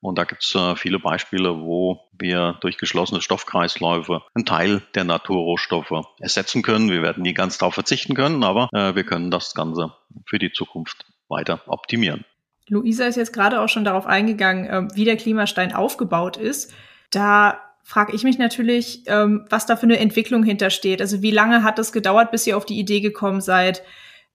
Und 0.04 0.18
da 0.18 0.24
gibt 0.24 0.44
es 0.44 0.54
äh, 0.54 0.76
viele 0.76 0.98
Beispiele, 0.98 1.62
wo 1.62 1.98
wir 2.12 2.58
durch 2.60 2.76
geschlossene 2.76 3.22
Stoffkreisläufe 3.22 4.20
einen 4.34 4.44
Teil 4.44 4.82
der 4.94 5.04
Naturrohstoffe 5.04 6.04
ersetzen 6.20 6.62
können. 6.62 6.90
Wir 6.90 7.00
werden 7.00 7.22
nie 7.22 7.32
ganz 7.32 7.56
darauf 7.56 7.72
verzichten 7.72 8.14
können, 8.14 8.44
aber 8.44 8.68
äh, 8.74 8.94
wir 8.94 9.04
können 9.04 9.30
das 9.30 9.54
Ganze 9.54 9.94
für 10.26 10.38
die 10.38 10.52
Zukunft 10.52 11.06
weiter 11.30 11.62
optimieren. 11.68 12.26
Luisa 12.68 13.06
ist 13.06 13.16
jetzt 13.16 13.32
gerade 13.32 13.62
auch 13.62 13.70
schon 13.70 13.84
darauf 13.84 14.04
eingegangen, 14.04 14.66
äh, 14.66 14.94
wie 14.94 15.06
der 15.06 15.16
Klimastein 15.16 15.72
aufgebaut 15.72 16.36
ist. 16.36 16.74
Da 17.10 17.62
frage 17.82 18.14
ich 18.14 18.24
mich 18.24 18.36
natürlich, 18.36 19.04
ähm, 19.06 19.46
was 19.48 19.64
da 19.64 19.76
für 19.76 19.84
eine 19.84 19.98
Entwicklung 19.98 20.42
hintersteht. 20.42 21.00
Also 21.00 21.22
wie 21.22 21.30
lange 21.30 21.62
hat 21.62 21.78
es 21.78 21.92
gedauert, 21.92 22.30
bis 22.30 22.46
ihr 22.46 22.58
auf 22.58 22.66
die 22.66 22.78
Idee 22.78 23.00
gekommen 23.00 23.40
seid, 23.40 23.82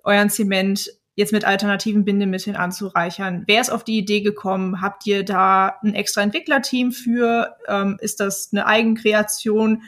euren 0.03 0.31
Zement 0.31 0.89
jetzt 1.15 1.33
mit 1.33 1.45
alternativen 1.45 2.05
Bindemitteln 2.05 2.55
anzureichern? 2.55 3.43
Wer 3.47 3.61
ist 3.61 3.69
auf 3.69 3.83
die 3.83 3.97
Idee 3.97 4.21
gekommen? 4.21 4.81
Habt 4.81 5.05
ihr 5.05 5.23
da 5.23 5.75
ein 5.83 5.93
extra 5.93 6.21
Entwicklerteam 6.21 6.91
für? 6.91 7.55
Ähm, 7.67 7.97
ist 7.99 8.19
das 8.19 8.49
eine 8.51 8.65
Eigenkreation? 8.65 9.83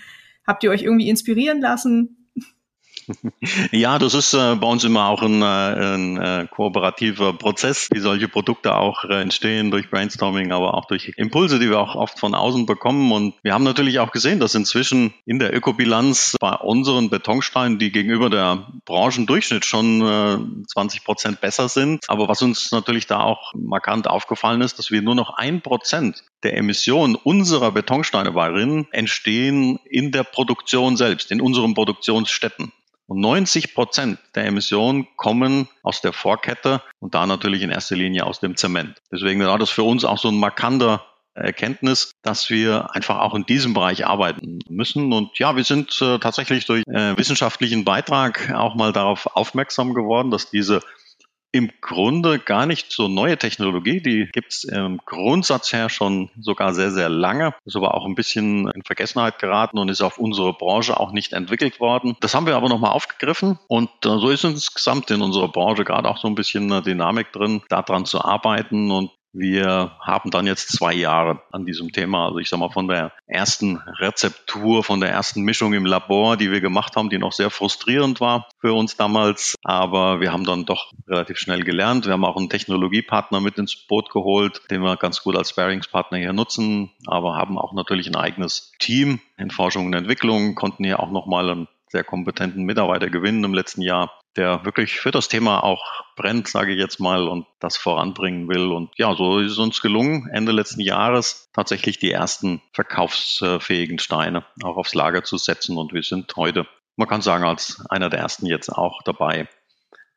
Habt 0.46 0.64
ihr 0.64 0.72
euch 0.72 0.84
irgendwie 0.84 1.10
inspirieren 1.10 1.62
lassen? 1.62 2.21
Ja, 3.72 4.00
das 4.00 4.14
ist 4.14 4.34
äh, 4.34 4.56
bei 4.56 4.68
uns 4.68 4.84
immer 4.84 5.08
auch 5.08 5.22
ein, 5.22 5.42
äh, 5.42 5.46
ein 5.46 6.18
äh, 6.18 6.48
kooperativer 6.50 7.34
Prozess, 7.34 7.90
wie 7.92 8.00
solche 8.00 8.28
Produkte 8.28 8.76
auch 8.76 9.04
entstehen 9.04 9.72
durch 9.72 9.90
Brainstorming, 9.90 10.52
aber 10.52 10.76
auch 10.76 10.86
durch 10.86 11.14
Impulse, 11.18 11.60
die 11.60 11.70
wir 11.70 11.80
auch 11.80 11.96
oft 11.96 12.20
von 12.20 12.36
außen 12.36 12.66
bekommen. 12.66 13.12
Und 13.12 13.34
wir 13.44 13.54
haben 13.54 13.64
natürlich 13.64 14.00
auch 14.00 14.12
gesehen, 14.12 14.40
dass 14.40 14.56
inzwischen 14.56 15.14
in 15.26 15.40
der 15.40 15.56
Ökobilanz 15.56 16.36
bei 16.40 16.54
unseren 16.54 17.10
Betonsteinen, 17.10 17.80
die 17.80 17.92
gegenüber 17.92 18.30
der 18.30 18.68
Branchendurchschnitt 18.86 19.66
schon 19.66 20.66
20 20.68 21.00
äh, 21.00 21.04
Prozent 21.04 21.42
besser 21.42 21.70
sind. 21.70 22.10
Aber 22.10 22.28
was 22.28 22.42
uns 22.42 22.72
natürlich 22.72 23.08
da 23.08 23.22
auch 23.22 23.54
markant 23.56 24.08
aufgefallen 24.08 24.62
ist, 24.62 24.80
dass 24.80 24.92
wir 24.92 25.02
nur 25.02 25.16
noch 25.16 25.32
ein 25.38 25.62
Prozent 25.62 26.24
der 26.44 26.58
Emissionen 26.58 27.16
unserer 27.16 27.72
Betonsteine 27.72 28.32
entstehen 28.92 29.80
in 29.90 30.12
der 30.12 30.24
Produktion 30.24 30.98
selbst, 30.98 31.32
in 31.32 31.42
unseren 31.42 31.74
Produktionsstätten. 31.74 32.72
Und 33.12 33.20
90 33.20 33.74
Prozent 33.74 34.20
der 34.36 34.46
Emissionen 34.46 35.06
kommen 35.18 35.68
aus 35.84 36.00
der 36.00 36.14
Vorkette 36.14 36.82
und 37.02 37.14
da 37.14 37.26
natürlich 37.26 37.62
in 37.62 37.70
erster 37.70 37.98
Linie 37.98 38.26
aus 38.26 38.40
dem 38.40 38.56
Zement. 38.56 39.02
Deswegen 39.12 39.46
war 39.46 39.60
das 39.60 39.70
für 39.70 39.84
uns 39.84 40.06
auch 40.06 40.18
so 40.18 40.30
ein 40.30 40.38
markanter 40.38 41.06
Erkenntnis, 41.34 42.14
dass 42.22 42.50
wir 42.50 42.96
einfach 42.96 43.20
auch 43.20 43.36
in 43.36 43.46
diesem 43.46 43.74
Bereich 43.74 44.08
arbeiten 44.08 44.60
müssen. 44.70 45.12
Und 45.12 45.38
ja, 45.40 45.58
wir 45.58 45.66
sind 45.66 46.02
äh, 46.02 46.20
tatsächlich 46.20 46.66
durch 46.68 46.84
äh, 46.88 47.18
wissenschaftlichen 47.18 47.84
Beitrag 47.84 48.50
auch 48.54 48.76
mal 48.76 48.94
darauf 48.94 49.28
aufmerksam 49.36 49.94
geworden, 49.94 50.32
dass 50.32 50.50
diese 50.50 50.80
im 51.52 51.70
Grunde 51.82 52.40
gar 52.40 52.66
nicht 52.66 52.92
so 52.92 53.08
neue 53.08 53.38
Technologie. 53.38 54.02
Die 54.02 54.30
gibt's 54.32 54.64
im 54.64 55.00
Grundsatz 55.06 55.74
her 55.74 55.90
schon 55.90 56.30
sogar 56.40 56.74
sehr, 56.74 56.92
sehr 56.92 57.10
lange. 57.10 57.54
Ist 57.66 57.76
aber 57.76 57.94
auch 57.94 58.06
ein 58.06 58.16
bisschen 58.16 58.70
in 58.70 58.84
Vergessenheit 58.84 59.40
geraten 59.40 59.78
und 59.78 59.90
ist 59.90 60.02
auf 60.02 60.18
unsere 60.18 60.54
Branche 60.54 61.00
auch 61.00 61.12
nicht 61.12 61.34
entwickelt 61.34 61.80
worden. 61.80 62.16
Das 62.22 62.34
haben 62.34 62.46
wir 62.46 62.56
aber 62.56 62.70
nochmal 62.70 62.92
aufgegriffen 62.92 63.60
und 63.68 63.90
äh, 64.06 64.18
so 64.20 64.30
ist 64.30 64.44
insgesamt 64.44 65.12
in 65.12 65.22
unserer 65.22 65.50
Branche 65.50 65.84
gerade 65.84 66.10
auch 66.10 66.18
so 66.18 66.28
ein 66.28 66.36
bisschen 66.36 66.72
eine 66.72 66.82
Dynamik 66.82 67.32
drin, 67.32 67.62
daran 67.70 68.06
zu 68.06 68.22
arbeiten 68.22 68.92
und 68.92 69.12
wir 69.34 69.92
haben 70.02 70.30
dann 70.30 70.46
jetzt 70.46 70.72
zwei 70.76 70.94
Jahre 70.94 71.42
an 71.52 71.66
diesem 71.66 71.92
Thema. 71.92 72.26
Also 72.26 72.40
ich 72.40 72.50
sag 72.50 72.60
mal 72.60 72.70
von 72.70 72.88
der 72.88 73.14
ersten 73.28 73.78
Rezeptur, 73.78 74.84
von 74.84 75.00
der 75.00 75.10
ersten 75.10 75.42
Mischung 75.44 75.74
im 75.74 75.86
Labor, 75.86 76.38
die 76.38 76.52
wir 76.52 76.62
gemacht 76.62 76.96
haben, 76.96 77.10
die 77.10 77.18
noch 77.18 77.32
sehr 77.32 77.50
frustrierend 77.50 78.20
war 78.20 78.50
für 78.60 78.74
uns 78.74 78.98
damals. 78.98 79.56
Aber 79.64 80.20
wir 80.20 80.34
haben 80.34 80.44
dann 80.44 80.66
doch 80.66 80.92
relativ 81.08 81.38
schnell 81.38 81.64
gelernt. 81.64 82.06
Wir 82.06 82.14
haben 82.14 82.26
auch 82.26 82.38
einen 82.38 82.50
Technologiepartner 82.50 83.40
mit 83.40 83.58
ins 83.58 83.76
Boot 83.76 84.10
geholt, 84.12 84.62
den 84.70 84.82
wir 84.82 84.98
ganz 84.98 85.24
gut 85.24 85.38
als 85.38 85.52
Sparingspartner 85.52 86.18
hier 86.18 86.34
nutzen, 86.34 86.92
aber 87.08 87.36
haben 87.36 87.58
auch 87.58 87.74
natürlich 87.74 88.08
ein 88.08 88.16
eigenes 88.16 88.72
Team 88.80 89.20
in 89.38 89.52
Forschung 89.52 89.86
und 89.86 89.94
Entwicklung, 89.94 90.56
konnten 90.56 90.84
hier 90.84 91.00
auch 91.00 91.12
nochmal 91.12 91.50
einen 91.50 91.68
sehr 91.88 92.04
kompetenten 92.04 92.64
Mitarbeiter 92.64 93.10
gewinnen 93.10 93.44
im 93.44 93.54
letzten 93.54 93.82
Jahr, 93.82 94.21
der 94.38 94.64
wirklich 94.64 95.00
für 95.00 95.12
das 95.12 95.28
Thema 95.28 95.64
auch 95.64 95.84
brennt, 96.16 96.48
sage 96.48 96.74
ich 96.74 96.80
jetzt 96.80 97.00
mal, 97.00 97.28
und 97.28 97.46
das 97.60 97.78
voranbringen 97.78 98.48
will. 98.48 98.72
Und 98.72 98.92
ja, 98.98 99.14
so 99.16 99.40
ist 99.40 99.54
es 99.54 99.58
uns 99.58 99.82
gelungen, 99.82 100.30
Ende 100.32 100.52
letzten 100.52 100.82
Jahres 100.82 101.50
tatsächlich 101.54 102.00
die 102.00 102.12
ersten 102.12 102.62
verkaufsfähigen 102.74 104.00
Steine 104.00 104.46
auch 104.64 104.78
aufs 104.78 104.94
Lager 104.94 105.24
zu 105.24 105.38
setzen. 105.38 105.78
Und 105.78 105.94
wir 105.94 106.04
sind 106.04 106.34
heute, 106.36 106.68
man 106.96 107.08
kann 107.08 107.22
sagen, 107.22 107.44
als 107.44 107.84
einer 107.90 108.10
der 108.10 108.20
ersten 108.20 108.46
jetzt 108.46 108.70
auch 108.70 109.02
dabei, 109.04 109.48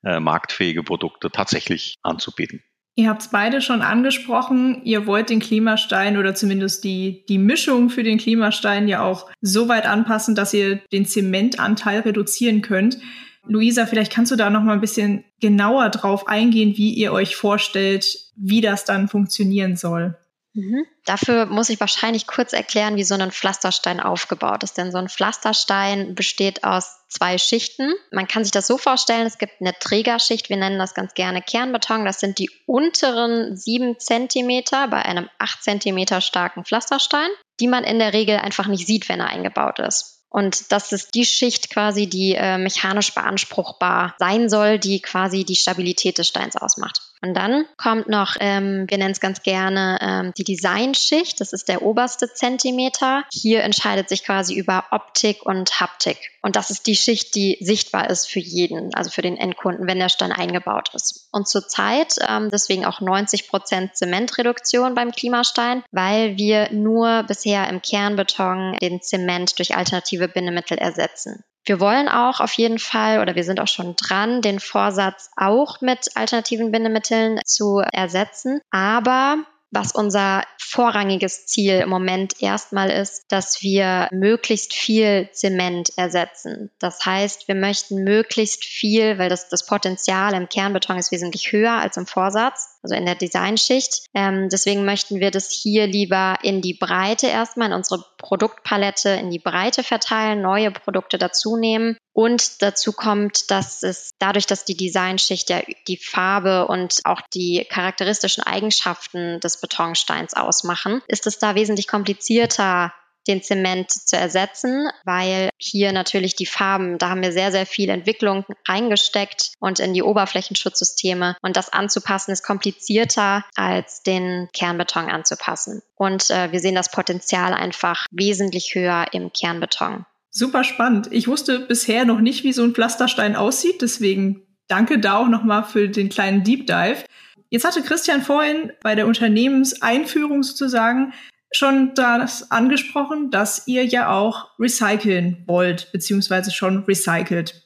äh, 0.05 0.21
marktfähige 0.21 0.83
Produkte 0.83 1.31
tatsächlich 1.31 1.97
anzubieten. 2.03 2.63
Ihr 2.97 3.09
habt 3.09 3.23
es 3.23 3.29
beide 3.29 3.61
schon 3.61 3.83
angesprochen. 3.83 4.83
Ihr 4.85 5.07
wollt 5.07 5.29
den 5.29 5.41
Klimastein 5.41 6.17
oder 6.17 6.37
zumindest 6.37 6.85
die, 6.85 7.25
die 7.29 7.39
Mischung 7.39 7.91
für 7.91 8.05
den 8.05 8.19
Klimastein 8.19 8.87
ja 8.87 9.03
auch 9.03 9.29
so 9.41 9.69
weit 9.69 9.87
anpassen, 9.87 10.37
dass 10.37 10.55
ihr 10.55 10.77
den 10.93 11.05
Zementanteil 11.05 12.01
reduzieren 12.01 12.63
könnt. 12.63 12.99
Luisa, 13.47 13.87
vielleicht 13.87 14.13
kannst 14.13 14.33
du 14.33 14.37
da 14.37 14.51
noch 14.51 14.63
mal 14.63 14.73
ein 14.73 14.81
bisschen 14.81 15.25
genauer 15.41 15.91
drauf 15.91 16.27
eingehen, 16.29 16.77
wie 16.77 16.95
ihr 16.95 17.13
euch 17.13 17.37
vorstellt, 17.37 18.07
wie 18.37 18.61
das 18.61 18.85
dann 18.85 19.09
funktionieren 19.09 19.77
soll. 19.77 20.17
Mhm. 20.55 20.87
Dafür 21.05 21.47
muss 21.47 21.69
ich 21.69 21.81
wahrscheinlich 21.81 22.29
kurz 22.29 22.53
erklären, 22.53 22.95
wie 22.95 23.03
so 23.03 23.15
ein 23.15 23.33
Pflasterstein 23.33 23.99
aufgebaut 23.99 24.63
ist. 24.63 24.79
Denn 24.79 24.93
so 24.93 24.99
ein 24.99 25.09
Pflasterstein 25.09 26.15
besteht 26.15 26.63
aus 26.63 26.97
zwei 27.09 27.39
Schichten. 27.39 27.93
Man 28.13 28.29
kann 28.29 28.45
sich 28.45 28.53
das 28.53 28.69
so 28.69 28.79
vorstellen, 28.79 29.27
es 29.27 29.39
gibt 29.39 29.55
eine 29.61 29.75
Trägerschicht, 29.79 30.49
wir 30.51 30.57
nennen 30.57 30.79
das 30.79 30.95
ganz 30.95 31.15
gerne 31.15 31.43
Kernbeton. 31.43 32.05
Das 32.05 32.21
sind 32.21 32.39
die 32.39 32.51
unteren 32.67 33.57
sieben 33.57 33.99
Zentimeter 33.99 34.87
bei 34.89 35.05
einem 35.05 35.29
acht 35.39 35.63
Zentimeter 35.63 36.21
starken 36.21 36.65
Pflasterstein, 36.65 37.29
die 37.59 37.69
man 37.69 37.83
in 37.83 37.99
der 37.99 38.13
Regel 38.13 38.37
einfach 38.37 38.69
nicht 38.69 38.87
sieht, 38.87 39.09
wenn 39.09 39.21
er 39.21 39.29
eingebaut 39.29 39.81
ist. 39.81 40.14
Und 40.35 40.73
das 40.73 40.91
ist 40.91 41.15
die 41.15 41.25
Schicht 41.25 41.71
quasi, 41.71 42.09
die 42.09 42.35
äh, 42.35 42.59
mechanisch 42.59 43.15
beanspruchbar 43.15 44.17
sein 44.19 44.49
soll, 44.49 44.81
die 44.81 45.01
quasi 45.01 45.45
die 45.45 45.55
Stabilität 45.55 46.19
des 46.19 46.27
Steins 46.27 46.57
ausmacht. 46.57 47.03
Und 47.25 47.33
dann 47.33 47.65
kommt 47.79 48.07
noch, 48.07 48.37
ähm, 48.39 48.85
wir 48.87 48.99
nennen 48.99 49.13
es 49.13 49.21
ganz 49.21 49.43
gerne 49.43 49.99
ähm, 50.03 50.33
die 50.37 50.45
Designschicht. 50.45 51.41
Das 51.41 51.55
ist 51.55 51.71
der 51.71 51.81
oberste 51.81 52.31
Zentimeter. 52.31 53.25
Hier 53.33 53.63
entscheidet 53.63 54.11
sich 54.11 54.25
quasi 54.25 54.55
über 54.55 54.85
Optik 54.91 55.47
und 55.47 55.81
Haptik. 55.81 56.19
Und 56.43 56.55
das 56.55 56.71
ist 56.71 56.87
die 56.87 56.97
Schicht, 56.97 57.35
die 57.35 57.57
sichtbar 57.63 58.11
ist 58.11 58.31
für 58.31 58.41
jeden, 58.41 58.95
also 58.95 59.09
für 59.09 59.23
den 59.23 59.39
Endkunden, 59.39 59.87
wenn 59.87 60.01
der 60.01 60.11
Stein 60.11 60.33
eingebaut 60.33 60.91
ist. 60.93 61.31
Und 61.33 61.49
zurzeit 61.49 62.17
ähm, 62.29 62.51
deswegen 62.53 62.85
auch 62.85 63.01
90 63.01 63.49
Prozent 63.49 63.97
Zementreduktion 63.97 64.95
beim 64.95 65.11
Klimastein, 65.11 65.83
weil 65.93 66.37
wir 66.37 66.71
nur 66.73 67.23
bisher 67.23 67.71
im 67.71 67.81
Kernbeton 67.81 68.77
den 68.83 69.01
Zement 69.01 69.59
durch 69.59 69.75
alternative 69.75 70.29
Bindemittel 70.29 70.77
ersetzen. 70.77 71.43
Wir 71.65 71.81
wollen 71.81 72.09
auch 72.09 72.41
auf 72.41 72.53
jeden 72.55 72.79
Fall 72.79 73.21
oder 73.21 73.35
wir 73.35 73.45
sind 73.45 73.61
auch 73.61 73.69
schon 73.69 73.97
dran, 73.97 74.43
den 74.43 74.61
Vorsatz 74.61 75.31
auch 75.37 75.81
mit 75.81 76.11
alternativen 76.15 76.71
Bindemitteln 76.71 77.41
zu 77.45 77.83
ersetzen. 77.93 78.61
Aber 78.71 79.45
was 79.75 79.93
unser 79.93 80.45
vorrangiges 80.59 81.47
Ziel 81.47 81.81
im 81.81 81.89
Moment 81.89 82.41
erstmal 82.41 82.91
ist, 82.91 83.25
dass 83.29 83.61
wir 83.63 84.09
möglichst 84.13 84.73
viel 84.75 85.29
Zement 85.33 85.91
ersetzen. 85.97 86.71
Das 86.79 87.05
heißt, 87.05 87.49
wir 87.49 87.55
möchten 87.55 88.05
möglichst 88.05 88.65
viel, 88.65 89.19
weil 89.19 89.29
das, 89.29 89.49
das 89.49 89.67
Potenzial 89.67 90.35
im 90.35 90.49
Kernbeton 90.49 90.97
ist 90.97 91.13
wesentlich 91.13 91.53
höher 91.53 91.73
als 91.73 91.97
im 91.97 92.07
Vorsatz, 92.07 92.74
also 92.85 92.95
in 92.95 93.07
der 93.07 93.15
Designschicht. 93.15 94.07
Ähm, 94.15 94.49
deswegen 94.51 94.85
möchten 94.85 95.19
wir 95.19 95.31
das 95.31 95.51
hier 95.51 95.87
lieber 95.87 96.37
in 96.43 96.61
die 96.61 96.75
Breite 96.75 97.27
erstmal, 97.27 97.69
in 97.69 97.75
unsere 97.75 98.05
Produktpalette 98.19 99.11
in 99.11 99.31
die 99.31 99.39
Breite 99.39 99.83
verteilen, 99.83 100.43
neue 100.43 100.71
Produkte 100.71 101.19
dazu 101.19 101.57
nehmen. 101.57 101.97
Und 102.13 102.63
dazu 102.63 102.93
kommt, 102.93 103.51
dass 103.51 103.83
es 103.83 104.11
dadurch, 104.19 104.47
dass 104.47 104.65
die 104.65 104.77
Designschicht 104.77 105.51
ja 105.51 105.63
die 105.89 105.97
Farbe 105.97 106.69
und 106.69 107.01
auch 107.05 107.23
die 107.35 107.67
charakteristischen 107.69 108.45
Eigenschaften 108.45 109.41
des 109.41 109.61
Betonsteins 109.61 110.35
ausmachen, 110.35 111.03
ist 111.09 111.27
es 111.27 111.39
da 111.39 111.55
wesentlich 111.55 111.89
komplizierter, 111.89 112.93
den 113.27 113.43
Zement 113.43 113.91
zu 113.91 114.17
ersetzen, 114.17 114.89
weil 115.05 115.51
hier 115.59 115.93
natürlich 115.93 116.37
die 116.37 116.47
Farben, 116.47 116.99
da 116.99 117.11
haben 117.11 117.23
wir 117.23 117.33
sehr, 117.33 117.53
sehr 117.53 117.67
viel 117.67 117.89
Entwicklung 117.89 118.45
reingesteckt 118.67 119.53
und 119.61 119.81
in 119.81 119.95
die 119.95 120.03
Oberflächenschutzsysteme. 120.03 121.37
Und 121.43 121.57
das 121.57 121.73
anzupassen 121.73 122.33
ist 122.33 122.43
komplizierter 122.43 123.45
als 123.55 124.03
den 124.03 124.49
Kernbeton 124.53 125.09
anzupassen. 125.09 125.83
Und 125.97 126.31
äh, 126.31 126.53
wir 126.53 126.61
sehen 126.61 126.75
das 126.75 126.91
Potenzial 126.91 127.55
einfach 127.55 128.07
wesentlich 128.11 128.75
höher 128.75 129.07
im 129.13 129.33
Kernbeton. 129.33 130.07
Super 130.31 130.65
spannend. 130.65 131.09
Ich 131.13 131.29
wusste 131.29 131.61
bisher 131.61 132.05
noch 132.05 132.21
nicht, 132.21 132.43
wie 132.43 132.53
so 132.53 132.65
ein 132.65 132.75
Pflasterstein 132.75 133.37
aussieht. 133.37 133.83
Deswegen 133.83 134.43
danke 134.67 134.99
da 134.99 135.19
auch 135.19 135.29
nochmal 135.29 135.65
für 135.65 135.89
den 135.89 136.09
kleinen 136.09 136.43
Deep 136.43 136.67
Dive. 136.67 137.05
Jetzt 137.51 137.65
hatte 137.65 137.83
Christian 137.83 138.21
vorhin 138.21 138.73
bei 138.83 138.97
der 138.97 139.07
Unternehmenseinführung 139.07 140.43
sozusagen 140.43 141.13
schon 141.57 141.95
das 141.95 142.51
angesprochen, 142.51 143.31
dass 143.31 143.67
ihr 143.67 143.85
ja 143.85 144.11
auch 144.11 144.51
recyceln 144.59 145.45
wollt, 145.47 145.91
beziehungsweise 145.93 146.51
schon 146.51 146.85
recycelt. 146.85 147.63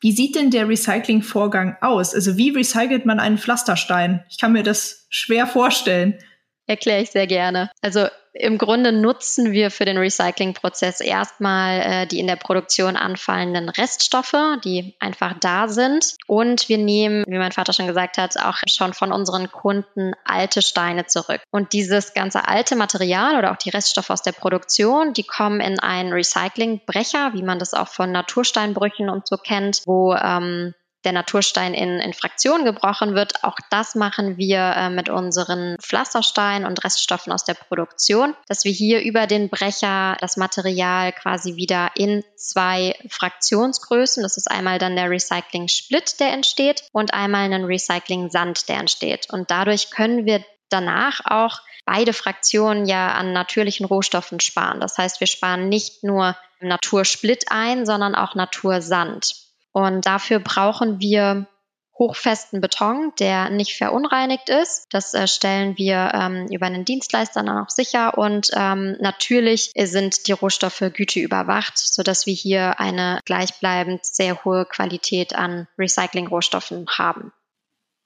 Wie 0.00 0.12
sieht 0.12 0.34
denn 0.34 0.50
der 0.50 0.68
Recyclingvorgang 0.68 1.76
aus? 1.80 2.14
Also 2.14 2.36
wie 2.36 2.50
recycelt 2.50 3.04
man 3.04 3.20
einen 3.20 3.38
Pflasterstein? 3.38 4.24
Ich 4.30 4.38
kann 4.38 4.52
mir 4.52 4.62
das 4.62 5.06
schwer 5.10 5.46
vorstellen. 5.46 6.18
Erkläre 6.66 7.02
ich 7.02 7.10
sehr 7.10 7.26
gerne. 7.26 7.70
Also 7.82 8.06
im 8.32 8.58
Grunde 8.58 8.92
nutzen 8.92 9.50
wir 9.50 9.70
für 9.70 9.84
den 9.84 9.98
Recyclingprozess 9.98 11.00
erstmal 11.00 11.80
äh, 11.80 12.06
die 12.06 12.20
in 12.20 12.28
der 12.28 12.36
Produktion 12.36 12.96
anfallenden 12.96 13.68
Reststoffe, 13.68 14.36
die 14.64 14.94
einfach 15.00 15.34
da 15.40 15.66
sind. 15.68 16.14
Und 16.26 16.68
wir 16.68 16.78
nehmen, 16.78 17.24
wie 17.26 17.38
mein 17.38 17.52
Vater 17.52 17.72
schon 17.72 17.88
gesagt 17.88 18.18
hat, 18.18 18.38
auch 18.38 18.58
schon 18.68 18.94
von 18.94 19.12
unseren 19.12 19.50
Kunden 19.50 20.12
alte 20.24 20.62
Steine 20.62 21.06
zurück. 21.06 21.40
Und 21.50 21.72
dieses 21.72 22.14
ganze 22.14 22.46
alte 22.46 22.76
Material 22.76 23.36
oder 23.36 23.50
auch 23.50 23.56
die 23.56 23.70
Reststoffe 23.70 24.10
aus 24.10 24.22
der 24.22 24.32
Produktion, 24.32 25.12
die 25.12 25.24
kommen 25.24 25.60
in 25.60 25.80
einen 25.80 26.12
Recyclingbrecher, 26.12 27.32
wie 27.34 27.42
man 27.42 27.58
das 27.58 27.74
auch 27.74 27.88
von 27.88 28.12
Natursteinbrüchen 28.12 29.08
und 29.08 29.26
so 29.26 29.36
kennt, 29.38 29.82
wo 29.86 30.14
ähm, 30.14 30.74
der 31.04 31.12
Naturstein 31.12 31.74
in, 31.74 32.00
in 32.00 32.12
Fraktionen 32.12 32.64
gebrochen 32.64 33.14
wird. 33.14 33.42
Auch 33.42 33.56
das 33.70 33.94
machen 33.94 34.36
wir 34.36 34.58
äh, 34.58 34.90
mit 34.90 35.08
unseren 35.08 35.76
Pflastersteinen 35.80 36.66
und 36.66 36.84
Reststoffen 36.84 37.32
aus 37.32 37.44
der 37.44 37.54
Produktion, 37.54 38.34
dass 38.48 38.64
wir 38.64 38.72
hier 38.72 39.02
über 39.02 39.26
den 39.26 39.48
Brecher 39.48 40.16
das 40.20 40.36
Material 40.36 41.12
quasi 41.12 41.56
wieder 41.56 41.90
in 41.94 42.22
zwei 42.36 42.94
Fraktionsgrößen, 43.08 44.22
das 44.22 44.36
ist 44.36 44.50
einmal 44.50 44.78
dann 44.78 44.96
der 44.96 45.10
Recycling-Split, 45.10 46.20
der 46.20 46.32
entsteht, 46.32 46.84
und 46.92 47.14
einmal 47.14 47.44
einen 47.44 47.64
Recycling-Sand, 47.64 48.68
der 48.68 48.78
entsteht. 48.78 49.28
Und 49.30 49.50
dadurch 49.50 49.90
können 49.90 50.26
wir 50.26 50.44
danach 50.68 51.20
auch 51.24 51.60
beide 51.84 52.12
Fraktionen 52.12 52.86
ja 52.86 53.12
an 53.14 53.32
natürlichen 53.32 53.86
Rohstoffen 53.86 54.40
sparen. 54.40 54.80
Das 54.80 54.96
heißt, 54.98 55.20
wir 55.20 55.26
sparen 55.26 55.68
nicht 55.68 56.04
nur 56.04 56.36
Natursplit 56.60 57.46
ein, 57.48 57.86
sondern 57.86 58.14
auch 58.14 58.34
Natursand. 58.34 59.34
Und 59.72 60.06
dafür 60.06 60.40
brauchen 60.40 61.00
wir 61.00 61.46
hochfesten 62.00 62.62
Beton, 62.62 63.12
der 63.20 63.50
nicht 63.50 63.76
verunreinigt 63.76 64.48
ist. 64.48 64.86
Das 64.90 65.12
äh, 65.12 65.28
stellen 65.28 65.76
wir 65.76 66.12
ähm, 66.14 66.46
über 66.50 66.66
einen 66.66 66.86
Dienstleister 66.86 67.42
dann 67.42 67.58
auch 67.58 67.68
sicher. 67.68 68.16
Und 68.16 68.50
ähm, 68.56 68.96
natürlich 69.00 69.70
sind 69.76 70.26
die 70.26 70.32
Rohstoffe 70.32 70.82
güteüberwacht, 70.94 71.76
sodass 71.76 72.24
wir 72.24 72.34
hier 72.34 72.80
eine 72.80 73.20
gleichbleibend 73.26 74.04
sehr 74.04 74.44
hohe 74.44 74.64
Qualität 74.64 75.34
an 75.34 75.68
Recycling-Rohstoffen 75.78 76.86
haben. 76.88 77.32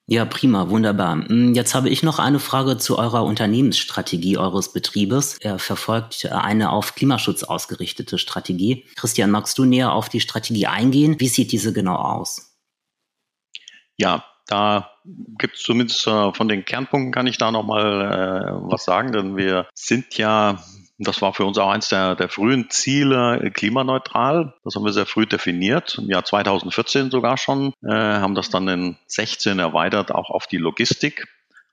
Ja, 0.06 0.26
prima, 0.26 0.68
wunderbar. 0.68 1.14
Hm, 1.28 1.54
jetzt 1.54 1.74
habe 1.74 1.88
ich 1.88 2.02
noch 2.02 2.18
eine 2.18 2.38
Frage 2.38 2.76
zu 2.76 2.98
eurer 2.98 3.24
Unternehmensstrategie 3.24 4.36
eures 4.36 4.72
Betriebes. 4.72 5.38
Er 5.40 5.58
verfolgt 5.58 6.26
eine 6.30 6.70
auf 6.70 6.94
Klimaschutz 6.94 7.42
ausgerichtete 7.42 8.18
Strategie. 8.18 8.84
Christian, 8.96 9.30
magst 9.30 9.56
du 9.56 9.64
näher 9.64 9.92
auf 9.92 10.10
die 10.10 10.20
Strategie 10.20 10.66
eingehen? 10.66 11.20
Wie 11.20 11.28
sieht 11.28 11.52
diese 11.52 11.72
genau 11.72 11.96
aus? 11.96 12.54
Ja, 13.96 14.24
da 14.46 14.90
gibt 15.38 15.56
es 15.56 15.62
zumindest 15.62 16.06
äh, 16.06 16.32
von 16.34 16.48
den 16.48 16.66
Kernpunkten 16.66 17.12
kann 17.12 17.26
ich 17.26 17.38
da 17.38 17.50
nochmal 17.50 18.02
äh, 18.02 18.70
was 18.70 18.84
sagen, 18.84 19.12
denn 19.12 19.36
wir 19.38 19.68
sind 19.74 20.18
ja 20.18 20.62
das 20.98 21.20
war 21.22 21.34
für 21.34 21.44
uns 21.44 21.58
auch 21.58 21.70
eins 21.70 21.88
der, 21.88 22.14
der 22.14 22.28
frühen 22.28 22.70
Ziele, 22.70 23.40
äh, 23.42 23.50
klimaneutral. 23.50 24.54
Das 24.64 24.74
haben 24.74 24.84
wir 24.84 24.92
sehr 24.92 25.06
früh 25.06 25.26
definiert, 25.26 25.98
im 25.98 26.08
Jahr 26.08 26.24
2014 26.24 27.10
sogar 27.10 27.36
schon, 27.36 27.72
äh, 27.82 27.92
haben 27.92 28.34
das 28.34 28.50
dann 28.50 28.68
in 28.68 28.96
16 29.06 29.58
erweitert, 29.58 30.12
auch 30.12 30.30
auf 30.30 30.46
die 30.46 30.58
Logistik. 30.58 31.26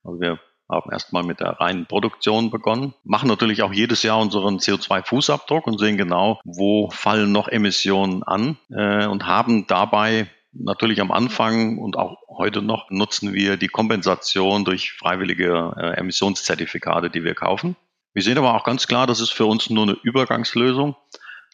Also 0.04 0.20
wir 0.20 0.40
haben 0.70 0.92
erstmal 0.92 1.24
mit 1.24 1.42
der 1.42 1.60
reinen 1.60 1.86
Produktion 1.86 2.50
begonnen, 2.50 2.94
machen 3.04 3.28
natürlich 3.28 3.62
auch 3.62 3.74
jedes 3.74 4.04
Jahr 4.04 4.20
unseren 4.20 4.58
CO2-Fußabdruck 4.58 5.66
und 5.66 5.80
sehen 5.80 5.98
genau, 5.98 6.40
wo 6.46 6.90
fallen 6.90 7.32
noch 7.32 7.48
Emissionen 7.48 8.24
an 8.24 8.58
äh, 8.70 9.06
und 9.06 9.28
haben 9.28 9.68
dabei 9.68 10.30
natürlich 10.54 11.02
am 11.02 11.12
Anfang 11.12 11.78
und 11.78 11.98
auch 11.98 12.18
heute 12.28 12.62
noch 12.62 12.90
nutzen 12.90 13.34
wir 13.34 13.58
die 13.58 13.68
Kompensation 13.68 14.66
durch 14.66 14.94
freiwillige 14.94 15.74
äh, 15.78 16.00
Emissionszertifikate, 16.00 17.10
die 17.10 17.24
wir 17.24 17.36
kaufen. 17.36 17.76
Wir 18.14 18.24
sehen 18.24 18.38
aber 18.38 18.56
auch 18.56 18.64
ganz 18.64 18.88
klar, 18.88 19.08
das 19.08 19.20
ist 19.20 19.32
für 19.32 19.46
uns 19.46 19.70
nur 19.70 19.84
eine 19.84 19.98
Übergangslösung. 20.04 20.96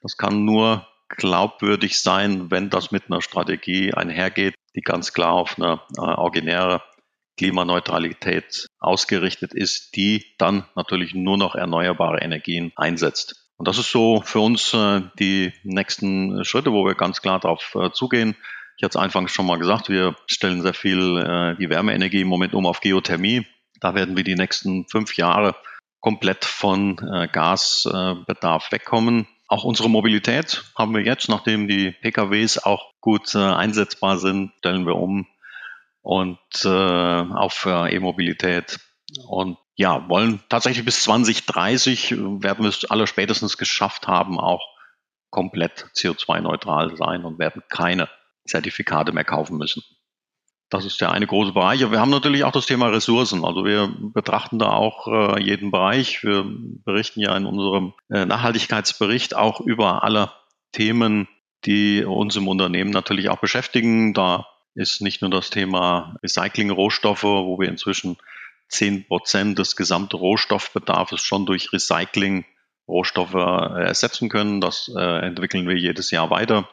Das 0.01 0.17
kann 0.17 0.45
nur 0.45 0.87
glaubwürdig 1.09 1.99
sein, 2.01 2.51
wenn 2.51 2.69
das 2.69 2.91
mit 2.91 3.03
einer 3.07 3.21
Strategie 3.21 3.93
einhergeht, 3.93 4.55
die 4.75 4.81
ganz 4.81 5.13
klar 5.13 5.33
auf 5.33 5.57
eine 5.57 5.81
äh, 5.97 6.01
originäre 6.01 6.81
Klimaneutralität 7.37 8.67
ausgerichtet 8.79 9.53
ist, 9.53 9.95
die 9.95 10.25
dann 10.37 10.65
natürlich 10.75 11.13
nur 11.13 11.37
noch 11.37 11.55
erneuerbare 11.55 12.21
Energien 12.21 12.71
einsetzt. 12.75 13.47
Und 13.57 13.67
das 13.67 13.77
ist 13.77 13.91
so 13.91 14.21
für 14.23 14.39
uns 14.39 14.73
äh, 14.73 15.01
die 15.19 15.53
nächsten 15.63 16.43
Schritte, 16.43 16.73
wo 16.73 16.85
wir 16.85 16.95
ganz 16.95 17.21
klar 17.21 17.39
darauf 17.39 17.75
äh, 17.75 17.91
zugehen. 17.91 18.35
Ich 18.77 18.83
hatte 18.83 18.97
es 18.97 19.03
anfangs 19.03 19.31
schon 19.31 19.47
mal 19.47 19.57
gesagt, 19.57 19.89
wir 19.89 20.15
stellen 20.27 20.61
sehr 20.61 20.73
viel 20.73 21.17
äh, 21.17 21.55
die 21.57 21.69
Wärmeenergie 21.69 22.21
im 22.21 22.27
Moment 22.27 22.53
um 22.53 22.65
auf 22.65 22.81
Geothermie. 22.81 23.47
Da 23.79 23.95
werden 23.95 24.17
wir 24.17 24.23
die 24.23 24.35
nächsten 24.35 24.87
fünf 24.87 25.15
Jahre 25.17 25.55
komplett 25.99 26.45
von 26.45 26.97
äh, 26.99 27.27
Gasbedarf 27.27 28.67
äh, 28.67 28.71
wegkommen. 28.71 29.27
Auch 29.47 29.63
unsere 29.63 29.89
Mobilität 29.89 30.63
haben 30.77 30.93
wir 30.93 31.01
jetzt, 31.01 31.29
nachdem 31.29 31.67
die 31.67 31.91
PKWs 31.91 32.57
auch 32.59 32.93
gut 33.01 33.33
äh, 33.35 33.39
einsetzbar 33.39 34.17
sind, 34.17 34.51
stellen 34.59 34.85
wir 34.85 34.95
um 34.95 35.27
und 36.01 36.39
äh, 36.63 36.67
auf 36.69 37.65
E-Mobilität 37.65 38.79
und 39.27 39.57
ja, 39.75 40.09
wollen 40.09 40.41
tatsächlich 40.49 40.85
bis 40.85 41.03
2030 41.03 42.11
werden 42.11 42.63
wir 42.63 42.69
es 42.69 42.85
alle 42.85 43.07
spätestens 43.07 43.57
geschafft 43.57 44.07
haben, 44.07 44.39
auch 44.39 44.61
komplett 45.29 45.85
CO2-neutral 45.95 46.97
sein 46.97 47.25
und 47.25 47.39
werden 47.39 47.61
keine 47.69 48.09
Zertifikate 48.45 49.11
mehr 49.11 49.23
kaufen 49.23 49.57
müssen. 49.57 49.83
Das 50.69 50.83
ist 50.83 50.99
der 50.99 51.11
eine 51.11 51.27
große 51.27 51.53
Bereich. 51.53 51.79
Wir 51.79 52.01
haben 52.01 52.09
natürlich 52.09 52.43
auch 52.43 52.51
das 52.51 52.65
Thema 52.65 52.87
Ressourcen. 52.87 53.45
Also 53.45 53.63
wir 53.63 53.89
betrachten 54.13 54.59
da 54.59 54.71
auch 54.71 55.07
äh, 55.07 55.41
jeden 55.41 55.71
Bereich. 55.71 56.23
Wir 56.23 56.43
berichten 56.45 57.21
ja 57.21 57.37
in 57.37 57.45
unserem 57.45 57.93
äh, 58.09 58.25
Nachhaltigkeitsbericht 58.25 59.33
auch 59.35 59.61
über 59.61 60.03
alle 60.03 60.31
Themen, 60.73 61.29
die 61.63 62.03
uns 62.03 62.35
im 62.35 62.49
Unternehmen 62.49 62.91
natürlich 62.91 63.29
auch 63.29 63.39
beschäftigen. 63.39 64.13
Da 64.13 64.45
ist 64.75 65.01
nicht 65.01 65.21
nur 65.21 65.31
das 65.31 65.49
Thema 65.49 66.17
Recycling-Rohstoffe, 66.21 67.23
wo 67.23 67.57
wir 67.57 67.69
inzwischen 67.69 68.17
zehn 68.67 69.07
Prozent 69.07 69.57
des 69.57 69.77
gesamten 69.77 70.17
Rohstoffbedarfs 70.17 71.23
schon 71.23 71.45
durch 71.45 71.71
Recycling 71.71 72.43
Rohstoffe 72.89 73.35
äh, 73.35 73.83
ersetzen 73.85 74.27
können. 74.27 74.59
Das 74.59 74.89
entwickeln 74.89 75.65
wir 75.67 75.77
jedes 75.77 76.11
Jahr 76.11 76.29
weiter. 76.29 76.67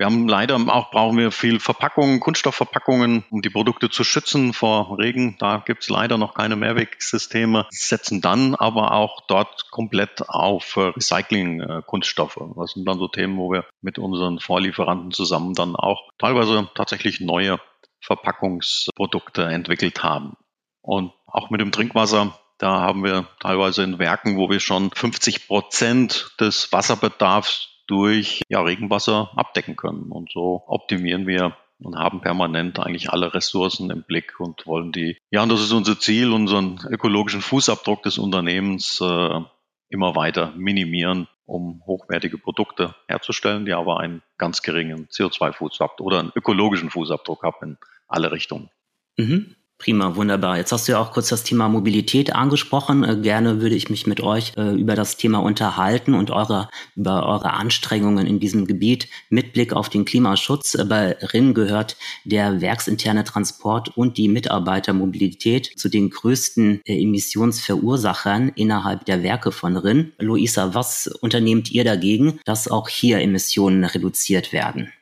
Wir 0.00 0.06
haben 0.06 0.28
leider 0.28 0.56
auch 0.56 0.90
brauchen 0.90 1.18
wir 1.18 1.30
viel 1.30 1.60
Verpackungen, 1.60 2.20
Kunststoffverpackungen, 2.20 3.22
um 3.28 3.42
die 3.42 3.50
Produkte 3.50 3.90
zu 3.90 4.02
schützen 4.02 4.54
vor 4.54 4.98
Regen. 4.98 5.36
Da 5.38 5.58
gibt 5.58 5.82
es 5.82 5.90
leider 5.90 6.16
noch 6.16 6.32
keine 6.32 6.56
Mehrwegsysteme, 6.56 7.66
setzen 7.68 8.22
dann 8.22 8.54
aber 8.54 8.92
auch 8.92 9.20
dort 9.28 9.70
komplett 9.70 10.26
auf 10.26 10.78
äh, 10.78 10.92
Recycling-Kunststoffe. 10.96 12.40
Das 12.56 12.70
sind 12.70 12.88
dann 12.88 12.98
so 12.98 13.08
Themen, 13.08 13.36
wo 13.36 13.52
wir 13.52 13.66
mit 13.82 13.98
unseren 13.98 14.40
Vorlieferanten 14.40 15.10
zusammen 15.10 15.52
dann 15.52 15.76
auch 15.76 16.08
teilweise 16.16 16.70
tatsächlich 16.74 17.20
neue 17.20 17.60
Verpackungsprodukte 18.00 19.44
entwickelt 19.44 20.02
haben. 20.02 20.32
Und 20.80 21.12
auch 21.26 21.50
mit 21.50 21.60
dem 21.60 21.72
Trinkwasser 21.72 22.40
da 22.56 22.80
haben 22.80 23.04
wir 23.04 23.26
teilweise 23.38 23.82
in 23.82 23.98
Werken, 23.98 24.36
wo 24.36 24.50
wir 24.50 24.60
schon 24.60 24.90
50 24.90 25.46
Prozent 25.46 26.34
des 26.40 26.70
Wasserbedarfs 26.72 27.70
durch 27.90 28.42
ja, 28.48 28.62
Regenwasser 28.62 29.30
abdecken 29.36 29.76
können. 29.76 30.10
Und 30.10 30.30
so 30.30 30.62
optimieren 30.66 31.26
wir 31.26 31.56
und 31.80 31.96
haben 31.96 32.20
permanent 32.20 32.78
eigentlich 32.78 33.10
alle 33.10 33.34
Ressourcen 33.34 33.90
im 33.90 34.02
Blick 34.02 34.38
und 34.38 34.66
wollen 34.66 34.92
die, 34.92 35.18
ja, 35.30 35.42
und 35.42 35.48
das 35.50 35.60
ist 35.60 35.72
unser 35.72 35.98
Ziel, 35.98 36.32
unseren 36.32 36.78
ökologischen 36.88 37.40
Fußabdruck 37.40 38.02
des 38.02 38.18
Unternehmens 38.18 39.00
äh, 39.00 39.40
immer 39.88 40.14
weiter 40.14 40.52
minimieren, 40.56 41.26
um 41.46 41.82
hochwertige 41.84 42.38
Produkte 42.38 42.94
herzustellen, 43.08 43.64
die 43.64 43.72
aber 43.72 43.98
einen 43.98 44.22
ganz 44.38 44.62
geringen 44.62 45.08
CO2-Fußabdruck 45.08 46.00
oder 46.00 46.20
einen 46.20 46.32
ökologischen 46.36 46.90
Fußabdruck 46.90 47.42
haben 47.42 47.70
in 47.70 47.78
alle 48.06 48.30
Richtungen. 48.30 48.70
Mhm. 49.16 49.56
Prima, 49.80 50.14
wunderbar. 50.14 50.58
Jetzt 50.58 50.72
hast 50.72 50.86
du 50.86 50.92
ja 50.92 50.98
auch 51.00 51.10
kurz 51.10 51.30
das 51.30 51.42
Thema 51.42 51.66
Mobilität 51.70 52.34
angesprochen. 52.34 53.02
Äh, 53.02 53.16
gerne 53.16 53.62
würde 53.62 53.74
ich 53.74 53.88
mich 53.88 54.06
mit 54.06 54.20
euch 54.20 54.52
äh, 54.58 54.74
über 54.74 54.94
das 54.94 55.16
Thema 55.16 55.38
unterhalten 55.38 56.12
und 56.12 56.30
eure, 56.30 56.68
über 56.96 57.26
eure 57.26 57.54
Anstrengungen 57.54 58.26
in 58.26 58.40
diesem 58.40 58.66
Gebiet 58.66 59.08
mit 59.30 59.54
Blick 59.54 59.72
auf 59.72 59.88
den 59.88 60.04
Klimaschutz. 60.04 60.74
Äh, 60.74 60.84
bei 60.84 61.16
RIN 61.32 61.54
gehört 61.54 61.96
der 62.26 62.60
werksinterne 62.60 63.24
Transport 63.24 63.96
und 63.96 64.18
die 64.18 64.28
Mitarbeitermobilität 64.28 65.72
zu 65.78 65.88
den 65.88 66.10
größten 66.10 66.82
Emissionsverursachern 66.84 68.50
innerhalb 68.56 69.06
der 69.06 69.22
Werke 69.22 69.50
von 69.50 69.78
RIN. 69.78 70.12
Luisa, 70.18 70.74
was 70.74 71.06
unternehmt 71.22 71.70
ihr 71.70 71.84
dagegen, 71.84 72.38
dass 72.44 72.68
auch 72.68 72.90
hier 72.90 73.20
Emissionen 73.20 73.84
reduziert 73.84 74.52
werden? 74.52 74.92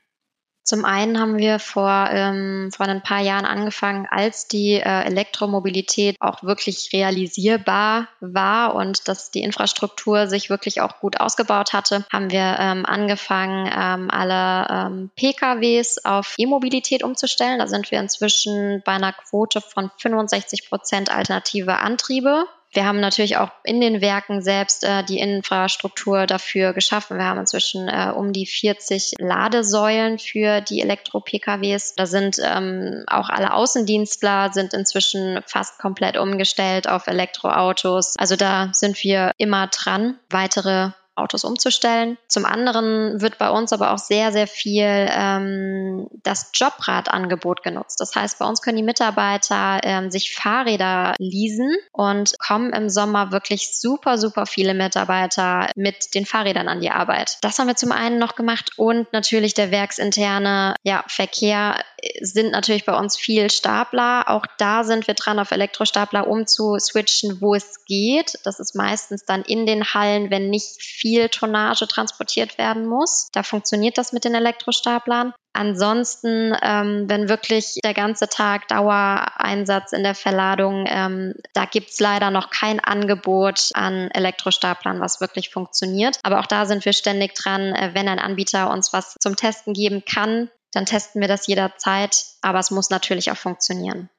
Zum 0.68 0.84
einen 0.84 1.18
haben 1.18 1.38
wir 1.38 1.60
vor, 1.60 2.10
ähm, 2.12 2.68
vor 2.76 2.84
ein 2.84 3.02
paar 3.02 3.20
Jahren 3.20 3.46
angefangen, 3.46 4.06
als 4.10 4.48
die 4.48 4.74
äh, 4.74 5.04
Elektromobilität 5.06 6.16
auch 6.20 6.42
wirklich 6.42 6.90
realisierbar 6.92 8.08
war 8.20 8.74
und 8.74 9.08
dass 9.08 9.30
die 9.30 9.40
Infrastruktur 9.40 10.26
sich 10.26 10.50
wirklich 10.50 10.82
auch 10.82 11.00
gut 11.00 11.20
ausgebaut 11.20 11.72
hatte, 11.72 12.04
haben 12.12 12.30
wir 12.30 12.58
ähm, 12.60 12.84
angefangen, 12.84 13.66
ähm, 13.74 14.10
alle 14.10 14.68
ähm, 14.70 15.10
PKWs 15.16 16.04
auf 16.04 16.34
E-Mobilität 16.36 17.02
umzustellen. 17.02 17.60
Da 17.60 17.66
sind 17.66 17.90
wir 17.90 17.98
inzwischen 17.98 18.82
bei 18.84 18.92
einer 18.92 19.14
Quote 19.14 19.62
von 19.62 19.90
65 19.96 20.68
Prozent 20.68 21.10
alternative 21.10 21.78
Antriebe. 21.78 22.44
Wir 22.72 22.84
haben 22.84 23.00
natürlich 23.00 23.36
auch 23.38 23.50
in 23.64 23.80
den 23.80 24.00
Werken 24.00 24.42
selbst 24.42 24.84
äh, 24.84 25.02
die 25.02 25.18
Infrastruktur 25.18 26.26
dafür 26.26 26.72
geschaffen. 26.72 27.18
Wir 27.18 27.24
haben 27.24 27.40
inzwischen 27.40 27.88
äh, 27.88 28.12
um 28.14 28.32
die 28.32 28.46
40 28.46 29.14
Ladesäulen 29.18 30.18
für 30.18 30.60
die 30.60 30.82
Elektro-PKWs. 30.82 31.94
Da 31.96 32.06
sind 32.06 32.36
ähm, 32.42 33.04
auch 33.06 33.30
alle 33.30 33.54
Außendienstler 33.54 34.52
sind 34.52 34.74
inzwischen 34.74 35.40
fast 35.46 35.78
komplett 35.78 36.18
umgestellt 36.18 36.88
auf 36.88 37.06
Elektroautos. 37.06 38.14
Also 38.18 38.36
da 38.36 38.70
sind 38.72 39.02
wir 39.02 39.32
immer 39.38 39.68
dran, 39.68 40.18
weitere 40.30 40.90
Autos 41.18 41.44
umzustellen. 41.44 42.18
Zum 42.28 42.44
anderen 42.44 43.20
wird 43.20 43.38
bei 43.38 43.50
uns 43.50 43.72
aber 43.72 43.92
auch 43.92 43.98
sehr, 43.98 44.32
sehr 44.32 44.46
viel 44.46 44.84
ähm, 44.84 46.08
das 46.22 46.50
Jobradangebot 46.54 47.62
genutzt. 47.62 48.00
Das 48.00 48.14
heißt, 48.14 48.38
bei 48.38 48.46
uns 48.46 48.62
können 48.62 48.76
die 48.76 48.82
Mitarbeiter 48.82 49.80
ähm, 49.82 50.10
sich 50.10 50.34
Fahrräder 50.34 51.14
leasen 51.18 51.74
und 51.92 52.38
kommen 52.38 52.72
im 52.72 52.88
Sommer 52.88 53.32
wirklich 53.32 53.78
super, 53.78 54.18
super 54.18 54.46
viele 54.46 54.74
Mitarbeiter 54.74 55.70
mit 55.76 56.14
den 56.14 56.26
Fahrrädern 56.26 56.68
an 56.68 56.80
die 56.80 56.90
Arbeit. 56.90 57.38
Das 57.42 57.58
haben 57.58 57.68
wir 57.68 57.76
zum 57.76 57.92
einen 57.92 58.18
noch 58.18 58.34
gemacht 58.34 58.72
und 58.76 59.12
natürlich 59.12 59.54
der 59.54 59.70
werksinterne 59.70 60.74
ja, 60.82 61.04
Verkehr 61.06 61.76
sind 62.20 62.52
natürlich 62.52 62.84
bei 62.84 62.96
uns 62.96 63.16
viel 63.16 63.50
Stapler. 63.50 64.24
Auch 64.28 64.46
da 64.58 64.84
sind 64.84 65.06
wir 65.06 65.14
dran, 65.14 65.38
auf 65.38 65.50
Elektrostapler 65.50 66.26
umzuswitchen, 66.26 67.40
wo 67.40 67.54
es 67.54 67.84
geht. 67.84 68.38
Das 68.44 68.60
ist 68.60 68.74
meistens 68.74 69.24
dann 69.24 69.42
in 69.42 69.66
den 69.66 69.84
Hallen, 69.84 70.30
wenn 70.30 70.50
nicht 70.50 70.82
viel 70.82 71.28
Tonnage 71.28 71.88
transportiert 71.88 72.58
werden 72.58 72.86
muss. 72.86 73.28
Da 73.32 73.42
funktioniert 73.42 73.98
das 73.98 74.12
mit 74.12 74.24
den 74.24 74.34
Elektrostaplern. 74.34 75.34
Ansonsten, 75.54 76.54
ähm, 76.62 77.06
wenn 77.08 77.28
wirklich 77.28 77.80
der 77.82 77.94
ganze 77.94 78.28
Tag 78.28 78.68
Dauereinsatz 78.68 79.92
in 79.92 80.04
der 80.04 80.14
Verladung, 80.14 80.84
ähm, 80.88 81.34
da 81.52 81.64
gibt's 81.64 81.98
leider 81.98 82.30
noch 82.30 82.50
kein 82.50 82.78
Angebot 82.78 83.70
an 83.74 84.08
Elektrostaplern, 84.12 85.00
was 85.00 85.20
wirklich 85.20 85.50
funktioniert. 85.50 86.18
Aber 86.22 86.38
auch 86.38 86.46
da 86.46 86.66
sind 86.66 86.84
wir 86.84 86.92
ständig 86.92 87.34
dran, 87.34 87.74
äh, 87.74 87.90
wenn 87.94 88.08
ein 88.08 88.20
Anbieter 88.20 88.70
uns 88.70 88.92
was 88.92 89.14
zum 89.18 89.34
Testen 89.34 89.72
geben 89.72 90.04
kann, 90.04 90.48
dann 90.72 90.86
testen 90.86 91.20
wir 91.20 91.28
das 91.28 91.46
jederzeit, 91.46 92.24
aber 92.42 92.58
es 92.58 92.70
muss 92.70 92.90
natürlich 92.90 93.30
auch 93.30 93.36
funktionieren. 93.36 94.10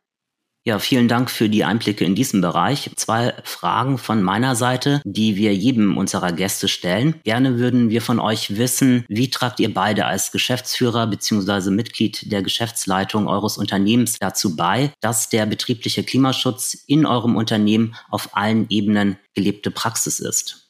Ja, 0.66 0.78
vielen 0.78 1.08
Dank 1.08 1.32
für 1.32 1.48
die 1.48 1.64
Einblicke 1.64 2.04
in 2.04 2.16
diesen 2.16 2.42
Bereich. 2.42 2.92
Zwei 2.98 3.34
Fragen 3.44 3.98
von 3.98 4.22
meiner 4.22 4.56
Seite, 4.56 5.02
die 5.06 5.38
wir 5.38 5.56
jedem 5.56 5.98
unserer 5.98 6.34
Gäste 6.34 6.68
stellen. 6.68 7.16
Gerne 7.24 7.58
würden 7.58 7.90
wir 7.90 8.02
von 8.02 8.20
euch 8.20 8.58
wissen, 8.58 9.06
wie 9.08 9.30
tragt 9.30 9.62
ihr 9.62 9.74
beide 9.74 10.06
als 10.06 10.32
Geschäftsführer 10.32 11.08
bzw. 11.08 11.72
Mitglied 11.72 12.30
der 12.32 12.44
Geschäftsleitung 12.44 13.28
eures 13.28 13.58
Unternehmens 13.58 14.20
dazu 14.20 14.58
bei, 14.58 14.92
dass 15.00 15.30
der 15.30 15.46
betriebliche 15.46 16.04
Klimaschutz 16.04 16.74
in 16.86 17.06
eurem 17.06 17.38
Unternehmen 17.38 17.96
auf 18.10 18.36
allen 18.36 18.68
Ebenen 18.70 19.18
gelebte 19.34 19.72
Praxis 19.72 20.20
ist? 20.20 20.69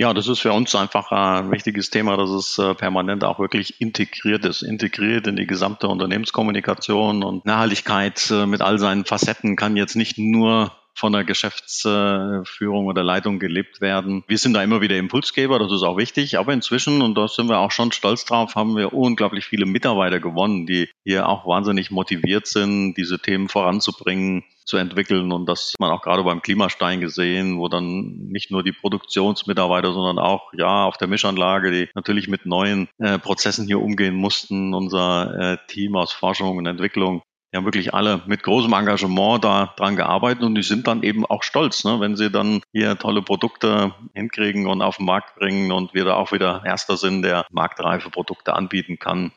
Ja, 0.00 0.14
das 0.14 0.28
ist 0.28 0.38
für 0.38 0.52
uns 0.52 0.76
einfach 0.76 1.10
ein 1.10 1.50
wichtiges 1.50 1.90
Thema, 1.90 2.16
dass 2.16 2.30
es 2.30 2.56
äh, 2.58 2.72
permanent 2.74 3.24
auch 3.24 3.40
wirklich 3.40 3.80
integriert 3.80 4.44
ist, 4.44 4.62
integriert 4.62 5.26
in 5.26 5.34
die 5.34 5.46
gesamte 5.48 5.88
Unternehmenskommunikation 5.88 7.24
und 7.24 7.44
Nachhaltigkeit 7.44 8.30
äh, 8.30 8.46
mit 8.46 8.62
all 8.62 8.78
seinen 8.78 9.04
Facetten 9.04 9.56
kann 9.56 9.76
jetzt 9.76 9.96
nicht 9.96 10.16
nur 10.16 10.70
von 10.98 11.12
der 11.12 11.24
Geschäftsführung 11.24 12.86
oder 12.86 13.04
Leitung 13.04 13.38
gelebt 13.38 13.80
werden. 13.80 14.24
Wir 14.26 14.38
sind 14.38 14.54
da 14.54 14.62
immer 14.62 14.80
wieder 14.80 14.96
Impulsgeber, 14.96 15.58
das 15.58 15.72
ist 15.72 15.82
auch 15.82 15.96
wichtig, 15.96 16.38
aber 16.38 16.52
inzwischen, 16.52 17.02
und 17.02 17.14
da 17.14 17.28
sind 17.28 17.48
wir 17.48 17.58
auch 17.58 17.70
schon 17.70 17.92
stolz 17.92 18.24
drauf, 18.24 18.56
haben 18.56 18.76
wir 18.76 18.92
unglaublich 18.92 19.44
viele 19.44 19.66
Mitarbeiter 19.66 20.18
gewonnen, 20.18 20.66
die 20.66 20.88
hier 21.04 21.28
auch 21.28 21.46
wahnsinnig 21.46 21.90
motiviert 21.90 22.46
sind, 22.46 22.94
diese 22.94 23.20
Themen 23.20 23.48
voranzubringen 23.48 24.44
zu 24.68 24.76
entwickeln. 24.76 25.32
Und 25.32 25.46
das 25.46 25.72
hat 25.72 25.80
man 25.80 25.90
auch 25.90 26.02
gerade 26.02 26.22
beim 26.22 26.42
Klimastein 26.42 27.00
gesehen, 27.00 27.58
wo 27.58 27.68
dann 27.68 28.28
nicht 28.28 28.50
nur 28.50 28.62
die 28.62 28.72
Produktionsmitarbeiter, 28.72 29.92
sondern 29.92 30.18
auch 30.18 30.52
ja 30.52 30.84
auf 30.84 30.98
der 30.98 31.08
Mischanlage, 31.08 31.70
die 31.70 31.88
natürlich 31.94 32.28
mit 32.28 32.44
neuen 32.44 32.88
äh, 32.98 33.18
Prozessen 33.18 33.66
hier 33.66 33.80
umgehen 33.80 34.14
mussten. 34.14 34.74
Unser 34.74 35.34
äh, 35.38 35.56
Team 35.68 35.96
aus 35.96 36.12
Forschung 36.12 36.56
und 36.58 36.66
Entwicklung 36.66 37.22
die 37.52 37.56
haben 37.56 37.64
wirklich 37.64 37.94
alle 37.94 38.22
mit 38.26 38.42
großem 38.42 38.72
Engagement 38.72 39.44
da 39.44 39.74
dran 39.76 39.96
gearbeitet 39.96 40.42
und 40.42 40.54
die 40.54 40.62
sind 40.62 40.86
dann 40.86 41.02
eben 41.02 41.24
auch 41.24 41.42
stolz, 41.42 41.84
ne, 41.84 41.98
wenn 42.00 42.16
sie 42.16 42.30
dann 42.30 42.60
hier 42.72 42.98
tolle 42.98 43.22
Produkte 43.22 43.94
hinkriegen 44.14 44.66
und 44.66 44.82
auf 44.82 44.98
den 44.98 45.06
Markt 45.06 45.36
bringen 45.36 45.72
und 45.72 45.94
wir 45.94 46.04
da 46.04 46.14
auch 46.14 46.32
wieder 46.32 46.62
Erster 46.64 46.96
sind, 46.96 47.22
der 47.22 47.46
marktreife 47.50 48.10
Produkte 48.10 48.54
anbieten 48.54 48.98
kann 48.98 49.32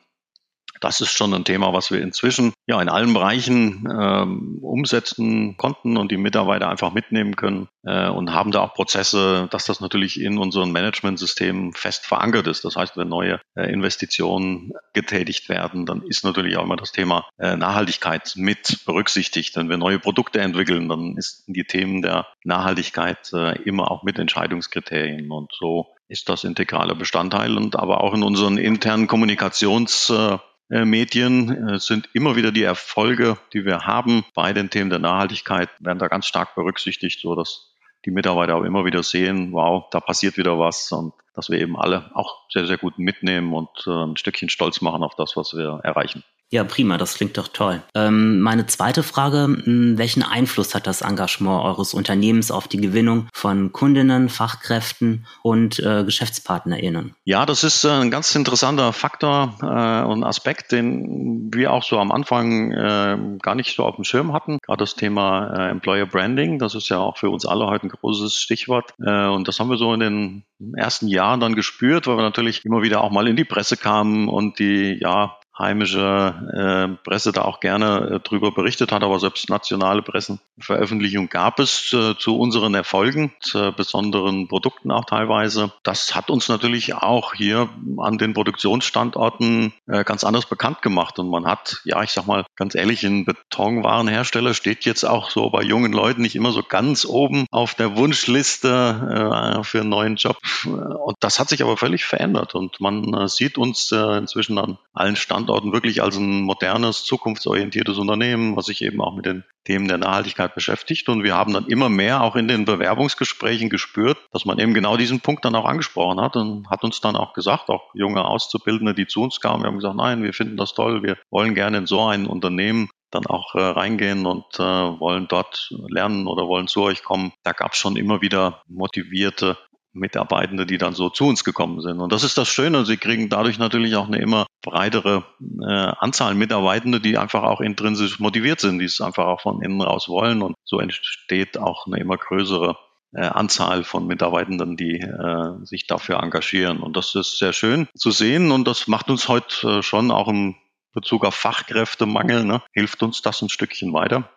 das 0.81 0.99
ist 0.99 1.11
schon 1.11 1.33
ein 1.33 1.45
Thema, 1.45 1.73
was 1.73 1.91
wir 1.91 2.01
inzwischen 2.01 2.53
ja 2.67 2.81
in 2.81 2.89
allen 2.89 3.13
Bereichen 3.13 3.87
ähm, 3.89 4.57
umsetzen 4.61 5.55
konnten 5.55 5.95
und 5.95 6.11
die 6.11 6.17
Mitarbeiter 6.17 6.69
einfach 6.69 6.91
mitnehmen 6.91 7.35
können 7.35 7.69
äh, 7.83 8.09
und 8.09 8.33
haben 8.33 8.51
da 8.51 8.61
auch 8.61 8.73
Prozesse, 8.73 9.47
dass 9.51 9.65
das 9.65 9.79
natürlich 9.79 10.19
in 10.19 10.39
unseren 10.39 10.71
Managementsystemen 10.71 11.73
fest 11.73 12.05
verankert 12.05 12.47
ist. 12.47 12.65
Das 12.65 12.75
heißt, 12.75 12.97
wenn 12.97 13.09
neue 13.09 13.39
äh, 13.55 13.71
Investitionen 13.71 14.73
getätigt 14.93 15.49
werden, 15.49 15.85
dann 15.85 16.01
ist 16.01 16.25
natürlich 16.25 16.57
auch 16.57 16.63
immer 16.63 16.77
das 16.77 16.91
Thema 16.91 17.29
äh, 17.37 17.55
Nachhaltigkeit 17.55 18.33
mit 18.35 18.79
berücksichtigt. 18.85 19.55
Wenn 19.55 19.69
wir 19.69 19.77
neue 19.77 19.99
Produkte 19.99 20.41
entwickeln, 20.41 20.89
dann 20.89 21.15
ist 21.15 21.43
die 21.45 21.63
Themen 21.63 22.01
der 22.01 22.25
Nachhaltigkeit 22.43 23.31
äh, 23.33 23.61
immer 23.61 23.91
auch 23.91 24.01
mit 24.01 24.17
Entscheidungskriterien 24.17 25.31
und 25.31 25.51
so 25.53 25.93
ist 26.07 26.27
das 26.27 26.43
integraler 26.43 26.93
Bestandteil 26.93 27.55
und 27.55 27.77
aber 27.77 28.01
auch 28.01 28.13
in 28.13 28.21
unseren 28.21 28.57
internen 28.57 29.07
Kommunikations 29.07 30.09
äh, 30.09 30.37
Medien 30.71 31.67
äh, 31.67 31.79
sind 31.79 32.09
immer 32.13 32.35
wieder 32.37 32.51
die 32.51 32.63
Erfolge, 32.63 33.37
die 33.53 33.65
wir 33.65 33.85
haben 33.85 34.23
bei 34.33 34.53
den 34.53 34.69
Themen 34.69 34.89
der 34.89 34.99
Nachhaltigkeit, 34.99 35.69
werden 35.79 35.99
da 35.99 36.07
ganz 36.07 36.25
stark 36.25 36.55
berücksichtigt, 36.55 37.19
so 37.19 37.35
dass 37.35 37.75
die 38.05 38.11
Mitarbeiter 38.11 38.55
auch 38.55 38.63
immer 38.63 38.85
wieder 38.85 39.03
sehen, 39.03 39.51
wow, 39.51 39.83
da 39.91 39.99
passiert 39.99 40.37
wieder 40.37 40.57
was 40.57 40.91
und 40.91 41.13
dass 41.33 41.49
wir 41.49 41.59
eben 41.59 41.77
alle 41.77 42.11
auch 42.13 42.49
sehr, 42.49 42.67
sehr 42.67 42.77
gut 42.77 42.97
mitnehmen 42.97 43.53
und 43.53 43.69
äh, 43.87 43.91
ein 43.91 44.17
Stückchen 44.17 44.49
stolz 44.49 44.81
machen 44.81 45.03
auf 45.03 45.15
das, 45.15 45.35
was 45.35 45.53
wir 45.53 45.79
erreichen. 45.83 46.23
Ja, 46.53 46.65
prima, 46.65 46.97
das 46.97 47.15
klingt 47.15 47.37
doch 47.37 47.47
toll. 47.47 47.81
Ähm, 47.95 48.41
meine 48.41 48.65
zweite 48.65 49.03
Frage, 49.03 49.43
hm, 49.63 49.97
welchen 49.97 50.21
Einfluss 50.21 50.75
hat 50.75 50.85
das 50.85 51.01
Engagement 51.01 51.63
eures 51.63 51.93
Unternehmens 51.93 52.51
auf 52.51 52.67
die 52.67 52.81
Gewinnung 52.81 53.29
von 53.33 53.71
Kundinnen, 53.71 54.27
Fachkräften 54.27 55.25
und 55.43 55.79
äh, 55.79 56.03
GeschäftspartnerInnen? 56.03 57.15
Ja, 57.23 57.45
das 57.45 57.63
ist 57.63 57.85
äh, 57.85 57.89
ein 57.89 58.11
ganz 58.11 58.35
interessanter 58.35 58.91
Faktor 58.91 59.55
äh, 59.61 60.05
und 60.05 60.25
Aspekt, 60.25 60.73
den 60.73 61.49
wir 61.53 61.71
auch 61.71 61.83
so 61.83 61.97
am 61.99 62.11
Anfang 62.11 62.73
äh, 62.73 63.17
gar 63.41 63.55
nicht 63.55 63.73
so 63.73 63.85
auf 63.85 63.95
dem 63.95 64.03
Schirm 64.03 64.33
hatten. 64.33 64.57
Gerade 64.61 64.79
das 64.79 64.95
Thema 64.95 65.69
Employer 65.69 66.05
Branding, 66.05 66.59
das 66.59 66.75
ist 66.75 66.89
ja 66.89 66.97
auch 66.97 67.17
für 67.17 67.29
uns 67.29 67.45
alle 67.45 67.67
heute 67.67 67.87
ein 67.87 67.89
großes 67.89 68.35
Stichwort. 68.35 68.93
Und 68.97 69.47
das 69.47 69.59
haben 69.59 69.69
wir 69.69 69.77
so 69.77 69.93
in 69.93 69.99
den 69.99 70.43
ersten 70.75 71.07
Jahren 71.07 71.30
dann 71.39 71.55
gespürt, 71.55 72.07
weil 72.07 72.17
wir 72.17 72.23
natürlich 72.23 72.65
immer 72.65 72.81
wieder 72.81 73.01
auch 73.01 73.11
mal 73.11 73.27
in 73.27 73.35
die 73.35 73.45
Presse 73.45 73.77
kamen 73.77 74.27
und 74.27 74.59
die, 74.59 74.97
ja, 74.99 75.37
heimische 75.61 76.97
äh, 76.97 77.03
Presse 77.03 77.31
da 77.31 77.43
auch 77.43 77.59
gerne 77.59 78.15
äh, 78.15 78.19
drüber 78.19 78.51
berichtet 78.51 78.91
hat, 78.91 79.03
aber 79.03 79.19
selbst 79.19 79.49
nationale 79.49 80.01
Pressenveröffentlichung 80.01 81.29
gab 81.29 81.59
es 81.59 81.93
äh, 81.93 82.17
zu 82.17 82.37
unseren 82.37 82.73
Erfolgen, 82.73 83.33
zu 83.39 83.71
besonderen 83.71 84.47
Produkten 84.47 84.91
auch 84.91 85.05
teilweise. 85.05 85.71
Das 85.83 86.15
hat 86.15 86.29
uns 86.29 86.49
natürlich 86.49 86.95
auch 86.95 87.33
hier 87.33 87.69
an 87.97 88.17
den 88.17 88.33
Produktionsstandorten 88.33 89.73
äh, 89.87 90.03
ganz 90.03 90.23
anders 90.23 90.45
bekannt 90.45 90.81
gemacht 90.81 91.19
und 91.19 91.29
man 91.29 91.45
hat, 91.45 91.81
ja, 91.85 92.01
ich 92.03 92.11
sag 92.11 92.27
mal 92.27 92.45
ganz 92.55 92.75
ehrlich, 92.75 93.03
ein 93.03 93.25
Betonwarenhersteller 93.25 94.53
steht 94.53 94.85
jetzt 94.85 95.03
auch 95.03 95.29
so 95.29 95.49
bei 95.49 95.61
jungen 95.61 95.93
Leuten 95.93 96.21
nicht 96.21 96.35
immer 96.35 96.51
so 96.51 96.63
ganz 96.63 97.05
oben 97.05 97.45
auf 97.51 97.75
der 97.75 97.95
Wunschliste 97.95 99.59
äh, 99.59 99.63
für 99.63 99.81
einen 99.81 99.89
neuen 99.89 100.15
Job. 100.15 100.37
Und 100.65 101.15
das 101.19 101.39
hat 101.39 101.49
sich 101.49 101.61
aber 101.61 101.77
völlig 101.77 102.05
verändert 102.05 102.55
und 102.55 102.79
man 102.79 103.13
äh, 103.13 103.27
sieht 103.27 103.57
uns 103.57 103.91
äh, 103.91 104.17
inzwischen 104.17 104.57
an 104.57 104.77
allen 104.93 105.15
Standorten 105.15 105.71
wirklich 105.71 106.01
als 106.01 106.17
ein 106.17 106.41
modernes, 106.41 107.03
zukunftsorientiertes 107.03 107.97
Unternehmen, 107.97 108.55
was 108.55 108.65
sich 108.65 108.81
eben 108.81 109.01
auch 109.01 109.15
mit 109.15 109.25
den 109.25 109.43
Themen 109.63 109.87
der 109.87 109.97
Nachhaltigkeit 109.97 110.53
beschäftigt. 110.55 111.07
Und 111.09 111.23
wir 111.23 111.35
haben 111.35 111.53
dann 111.53 111.67
immer 111.67 111.89
mehr 111.89 112.21
auch 112.21 112.35
in 112.35 112.47
den 112.47 112.65
Bewerbungsgesprächen 112.65 113.69
gespürt, 113.69 114.17
dass 114.33 114.45
man 114.45 114.59
eben 114.59 114.73
genau 114.73 114.97
diesen 114.97 115.21
Punkt 115.21 115.45
dann 115.45 115.55
auch 115.55 115.65
angesprochen 115.65 116.19
hat 116.19 116.35
und 116.35 116.69
hat 116.69 116.83
uns 116.83 116.99
dann 116.99 117.15
auch 117.15 117.33
gesagt, 117.33 117.69
auch 117.69 117.93
junge 117.93 118.25
Auszubildende, 118.25 118.93
die 118.93 119.07
zu 119.07 119.21
uns 119.21 119.39
kamen, 119.39 119.63
wir 119.63 119.67
haben 119.67 119.77
gesagt, 119.77 119.95
nein, 119.95 120.23
wir 120.23 120.33
finden 120.33 120.57
das 120.57 120.73
toll, 120.73 121.03
wir 121.03 121.17
wollen 121.29 121.55
gerne 121.55 121.77
in 121.77 121.85
so 121.85 122.01
ein 122.05 122.25
Unternehmen 122.25 122.89
dann 123.11 123.25
auch 123.25 123.55
äh, 123.55 123.61
reingehen 123.61 124.25
und 124.25 124.45
äh, 124.55 124.59
wollen 124.63 125.27
dort 125.27 125.69
lernen 125.89 126.27
oder 126.27 126.47
wollen 126.47 126.67
zu 126.67 126.81
euch 126.81 127.03
kommen. 127.03 127.33
Da 127.43 127.51
gab 127.51 127.73
es 127.73 127.77
schon 127.77 127.97
immer 127.97 128.21
wieder 128.21 128.63
motivierte 128.67 129.57
Mitarbeitende, 129.93 130.65
die 130.65 130.77
dann 130.77 130.93
so 130.93 131.09
zu 131.09 131.25
uns 131.25 131.43
gekommen 131.43 131.81
sind. 131.81 131.99
Und 131.99 132.11
das 132.11 132.23
ist 132.23 132.37
das 132.37 132.47
Schöne. 132.47 132.85
Sie 132.85 132.97
kriegen 132.97 133.29
dadurch 133.29 133.59
natürlich 133.59 133.95
auch 133.95 134.07
eine 134.07 134.19
immer 134.19 134.47
breitere 134.61 135.23
äh, 135.41 135.91
Anzahl 135.99 136.33
Mitarbeitende, 136.35 136.99
die 136.99 137.17
einfach 137.17 137.43
auch 137.43 137.61
intrinsisch 137.61 138.19
motiviert 138.19 138.59
sind, 138.59 138.79
die 138.79 138.85
es 138.85 139.01
einfach 139.01 139.25
auch 139.25 139.41
von 139.41 139.61
innen 139.61 139.81
raus 139.81 140.07
wollen. 140.07 140.41
Und 140.41 140.55
so 140.63 140.79
entsteht 140.79 141.57
auch 141.57 141.87
eine 141.87 141.99
immer 141.99 142.17
größere 142.17 142.77
äh, 143.13 143.25
Anzahl 143.25 143.83
von 143.83 144.07
Mitarbeitenden, 144.07 144.77
die 144.77 144.99
äh, 144.99 145.65
sich 145.65 145.87
dafür 145.87 146.21
engagieren. 146.21 146.79
Und 146.79 146.95
das 146.95 147.15
ist 147.15 147.37
sehr 147.37 147.53
schön 147.53 147.87
zu 147.95 148.11
sehen. 148.11 148.51
Und 148.51 148.67
das 148.67 148.87
macht 148.87 149.09
uns 149.09 149.27
heute 149.27 149.79
äh, 149.79 149.83
schon 149.83 150.11
auch 150.11 150.27
im 150.27 150.55
Bezug 150.93 151.25
auf 151.25 151.35
Fachkräftemangel, 151.35 152.43
ne, 152.43 152.61
hilft 152.73 153.01
uns 153.01 153.21
das 153.21 153.41
ein 153.41 153.49
Stückchen 153.49 153.93
weiter. 153.93 154.29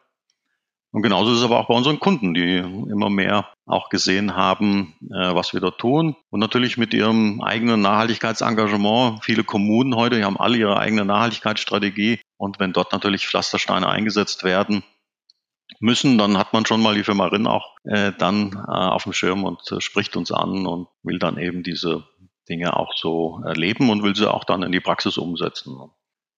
Und 0.95 1.03
genauso 1.03 1.33
ist 1.33 1.39
es 1.39 1.45
aber 1.45 1.59
auch 1.59 1.67
bei 1.67 1.75
unseren 1.75 1.99
Kunden, 1.99 2.35
die 2.35 2.59
immer 2.59 3.11
mehr 3.11 3.49
auch 3.67 3.89
gesehen 3.89 4.37
haben, 4.37 4.95
äh, 5.03 5.35
was 5.35 5.53
wir 5.53 5.59
dort 5.59 5.81
tun. 5.81 6.15
Und 6.31 6.39
natürlich 6.39 6.79
mit 6.79 6.95
ihrem 6.95 7.41
eigenen 7.41 7.81
Nachhaltigkeitsengagement. 7.81 9.25
Viele 9.25 9.43
Kommunen 9.43 9.97
heute 9.97 10.25
haben 10.25 10.39
alle 10.39 10.57
ihre 10.57 10.79
eigene 10.79 11.05
Nachhaltigkeitsstrategie. 11.05 12.21
Und 12.37 12.61
wenn 12.61 12.73
dort 12.73 12.93
natürlich 12.93 13.27
Pflastersteine 13.27 13.89
eingesetzt 13.89 14.45
werden 14.45 14.85
müssen, 15.81 16.17
dann 16.17 16.39
hat 16.39 16.53
man 16.53 16.65
schon 16.65 16.81
mal 16.81 16.95
die 16.95 17.03
Firma 17.03 17.27
RIN 17.27 17.49
auch 17.49 17.75
äh, 17.83 18.13
dann 18.17 18.53
äh, 18.53 18.71
auf 18.71 19.03
dem 19.03 19.15
Schirm 19.15 19.43
und 19.43 19.63
äh, 19.73 19.81
spricht 19.81 20.17
uns 20.17 20.31
an 20.31 20.65
und 20.65 20.87
will 21.03 21.19
dann 21.19 21.39
eben 21.39 21.65
diese 21.65 22.05
Dinge 22.49 22.77
auch 22.77 22.93
so 22.95 23.43
erleben 23.45 23.91
und 23.91 24.05
will 24.05 24.15
sie 24.15 24.33
auch 24.33 24.45
dann 24.45 24.63
in 24.63 24.71
die 24.71 24.79
Praxis 24.79 25.19
umsetzen 25.19 25.77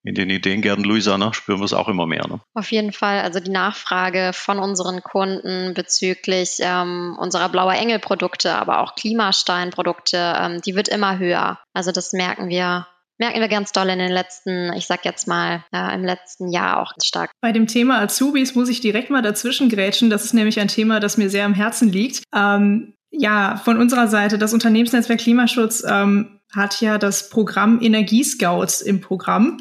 in 0.07 0.15
den 0.15 0.31
Ideengärten, 0.31 0.85
Luisa, 0.85 1.19
ne, 1.19 1.35
spüren 1.35 1.61
wir 1.61 1.65
es 1.65 1.73
auch 1.73 1.89
immer 1.89 2.07
mehr. 2.07 2.27
Ne? 2.29 2.41
Auf 2.55 2.71
jeden 2.71 2.93
Fall. 2.93 3.21
Also 3.21 3.41
die 3.41 3.51
Nachfrage 3.51 4.31
von 4.33 4.59
unseren 4.59 5.03
Kunden 5.03 5.75
bezüglich 5.75 6.59
ähm, 6.61 7.17
unserer 7.19 7.49
Blauer 7.49 7.75
Engel 7.75 7.99
Produkte, 7.99 8.55
aber 8.55 8.81
auch 8.81 8.95
Klimastein-Produkte, 8.95 10.35
ähm, 10.39 10.61
die 10.65 10.77
wird 10.77 10.89
immer 10.89 11.19
höher. 11.19 11.59
Also 11.75 11.93
das 11.93 12.13
merken 12.13 12.49
wir 12.49 12.87
merken 13.19 13.41
wir 13.41 13.49
ganz 13.49 13.73
doll 13.73 13.89
in 13.89 13.99
den 13.99 14.13
letzten, 14.13 14.73
ich 14.75 14.87
sag 14.87 15.05
jetzt 15.07 15.27
mal, 15.27 15.65
äh, 15.73 15.95
im 15.95 16.05
letzten 16.05 16.51
Jahr 16.51 16.83
auch 16.83 16.93
stark. 17.03 17.31
Bei 17.41 17.51
dem 17.51 17.67
Thema 17.67 18.01
Azubis 18.01 18.55
muss 18.55 18.69
ich 18.69 18.81
direkt 18.81 19.09
mal 19.09 19.23
dazwischen 19.23 19.71
grätschen. 19.71 20.11
Das 20.11 20.25
ist 20.25 20.35
nämlich 20.35 20.61
ein 20.61 20.69
Thema, 20.69 21.01
das 21.01 21.17
mir 21.17 21.31
sehr 21.31 21.47
am 21.47 21.55
Herzen 21.55 21.91
liegt. 21.91 22.23
Ähm, 22.35 22.95
ja, 23.11 23.57
von 23.65 23.79
unserer 23.79 24.09
Seite, 24.09 24.39
das 24.39 24.53
Unternehmensnetzwerk 24.53 25.21
Klimaschutz 25.21 25.83
ähm, 25.89 26.41
hat 26.55 26.81
ja 26.81 26.99
das 26.99 27.31
Programm 27.31 27.81
Energiescouts 27.81 28.83
im 28.83 29.01
Programm 29.01 29.59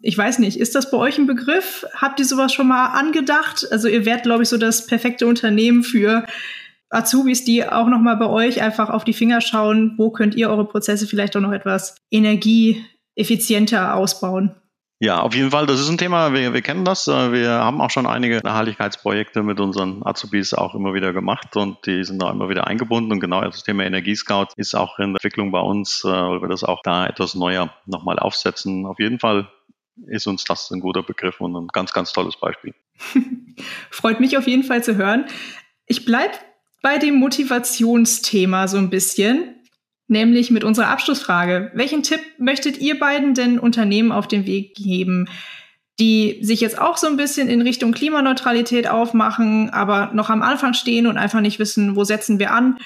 ich 0.00 0.16
weiß 0.16 0.38
nicht, 0.38 0.58
ist 0.58 0.74
das 0.74 0.90
bei 0.90 0.96
euch 0.96 1.18
ein 1.18 1.26
Begriff? 1.26 1.84
Habt 1.94 2.20
ihr 2.20 2.26
sowas 2.26 2.52
schon 2.52 2.68
mal 2.68 2.86
angedacht? 2.86 3.66
Also 3.70 3.88
ihr 3.88 4.04
werdet, 4.04 4.24
glaube 4.24 4.44
ich, 4.44 4.48
so 4.48 4.56
das 4.56 4.86
perfekte 4.86 5.26
Unternehmen 5.26 5.82
für 5.82 6.24
Azubis, 6.90 7.44
die 7.44 7.66
auch 7.66 7.88
noch 7.88 8.00
mal 8.00 8.16
bei 8.16 8.28
euch 8.28 8.62
einfach 8.62 8.90
auf 8.90 9.04
die 9.04 9.12
Finger 9.12 9.40
schauen, 9.40 9.94
wo 9.98 10.10
könnt 10.10 10.34
ihr 10.34 10.48
eure 10.50 10.66
Prozesse 10.66 11.06
vielleicht 11.06 11.36
auch 11.36 11.40
noch 11.40 11.52
etwas 11.52 11.96
energieeffizienter 12.10 13.94
ausbauen? 13.94 14.54
Ja, 15.00 15.20
auf 15.20 15.32
jeden 15.32 15.52
Fall. 15.52 15.66
Das 15.66 15.78
ist 15.78 15.88
ein 15.88 15.98
Thema. 15.98 16.32
Wir, 16.32 16.52
wir 16.52 16.62
kennen 16.62 16.84
das. 16.84 17.06
Wir 17.06 17.50
haben 17.50 17.80
auch 17.80 17.90
schon 17.90 18.06
einige 18.06 18.38
Nachhaltigkeitsprojekte 18.38 19.44
mit 19.44 19.60
unseren 19.60 20.02
Azubis 20.04 20.54
auch 20.54 20.74
immer 20.74 20.92
wieder 20.92 21.12
gemacht 21.12 21.54
und 21.56 21.86
die 21.86 22.02
sind 22.02 22.20
da 22.20 22.30
immer 22.30 22.48
wieder 22.48 22.66
eingebunden. 22.66 23.12
Und 23.12 23.20
genau 23.20 23.40
das 23.42 23.62
Thema 23.62 23.84
Energiescout 23.84 24.48
ist 24.56 24.74
auch 24.74 24.98
in 24.98 25.12
der 25.12 25.20
Entwicklung 25.22 25.52
bei 25.52 25.60
uns, 25.60 26.02
äh, 26.04 26.08
weil 26.08 26.42
wir 26.42 26.48
das 26.48 26.64
auch 26.64 26.82
da 26.82 27.06
etwas 27.06 27.36
neuer 27.36 27.72
nochmal 27.86 28.18
aufsetzen. 28.18 28.86
Auf 28.86 28.98
jeden 28.98 29.20
Fall 29.20 29.46
ist 30.06 30.26
uns 30.26 30.44
das 30.44 30.70
ein 30.70 30.80
guter 30.80 31.02
Begriff 31.02 31.40
und 31.40 31.54
ein 31.54 31.68
ganz, 31.68 31.92
ganz 31.92 32.12
tolles 32.12 32.36
Beispiel. 32.38 32.74
Freut 33.90 34.20
mich 34.20 34.36
auf 34.36 34.46
jeden 34.46 34.64
Fall 34.64 34.82
zu 34.82 34.96
hören. 34.96 35.26
Ich 35.86 36.04
bleibe 36.04 36.34
bei 36.82 36.98
dem 36.98 37.16
Motivationsthema 37.16 38.68
so 38.68 38.76
ein 38.78 38.90
bisschen, 38.90 39.54
nämlich 40.06 40.50
mit 40.50 40.64
unserer 40.64 40.88
Abschlussfrage. 40.88 41.70
Welchen 41.74 42.02
Tipp 42.02 42.20
möchtet 42.38 42.78
ihr 42.78 42.98
beiden 42.98 43.34
denn 43.34 43.58
Unternehmen 43.58 44.12
auf 44.12 44.28
den 44.28 44.46
Weg 44.46 44.74
geben, 44.74 45.28
die 45.98 46.38
sich 46.42 46.60
jetzt 46.60 46.78
auch 46.78 46.96
so 46.96 47.08
ein 47.08 47.16
bisschen 47.16 47.48
in 47.48 47.62
Richtung 47.62 47.92
Klimaneutralität 47.92 48.88
aufmachen, 48.88 49.70
aber 49.70 50.12
noch 50.14 50.30
am 50.30 50.42
Anfang 50.42 50.74
stehen 50.74 51.06
und 51.06 51.18
einfach 51.18 51.40
nicht 51.40 51.58
wissen, 51.58 51.96
wo 51.96 52.04
setzen 52.04 52.38
wir 52.38 52.52
an? 52.52 52.78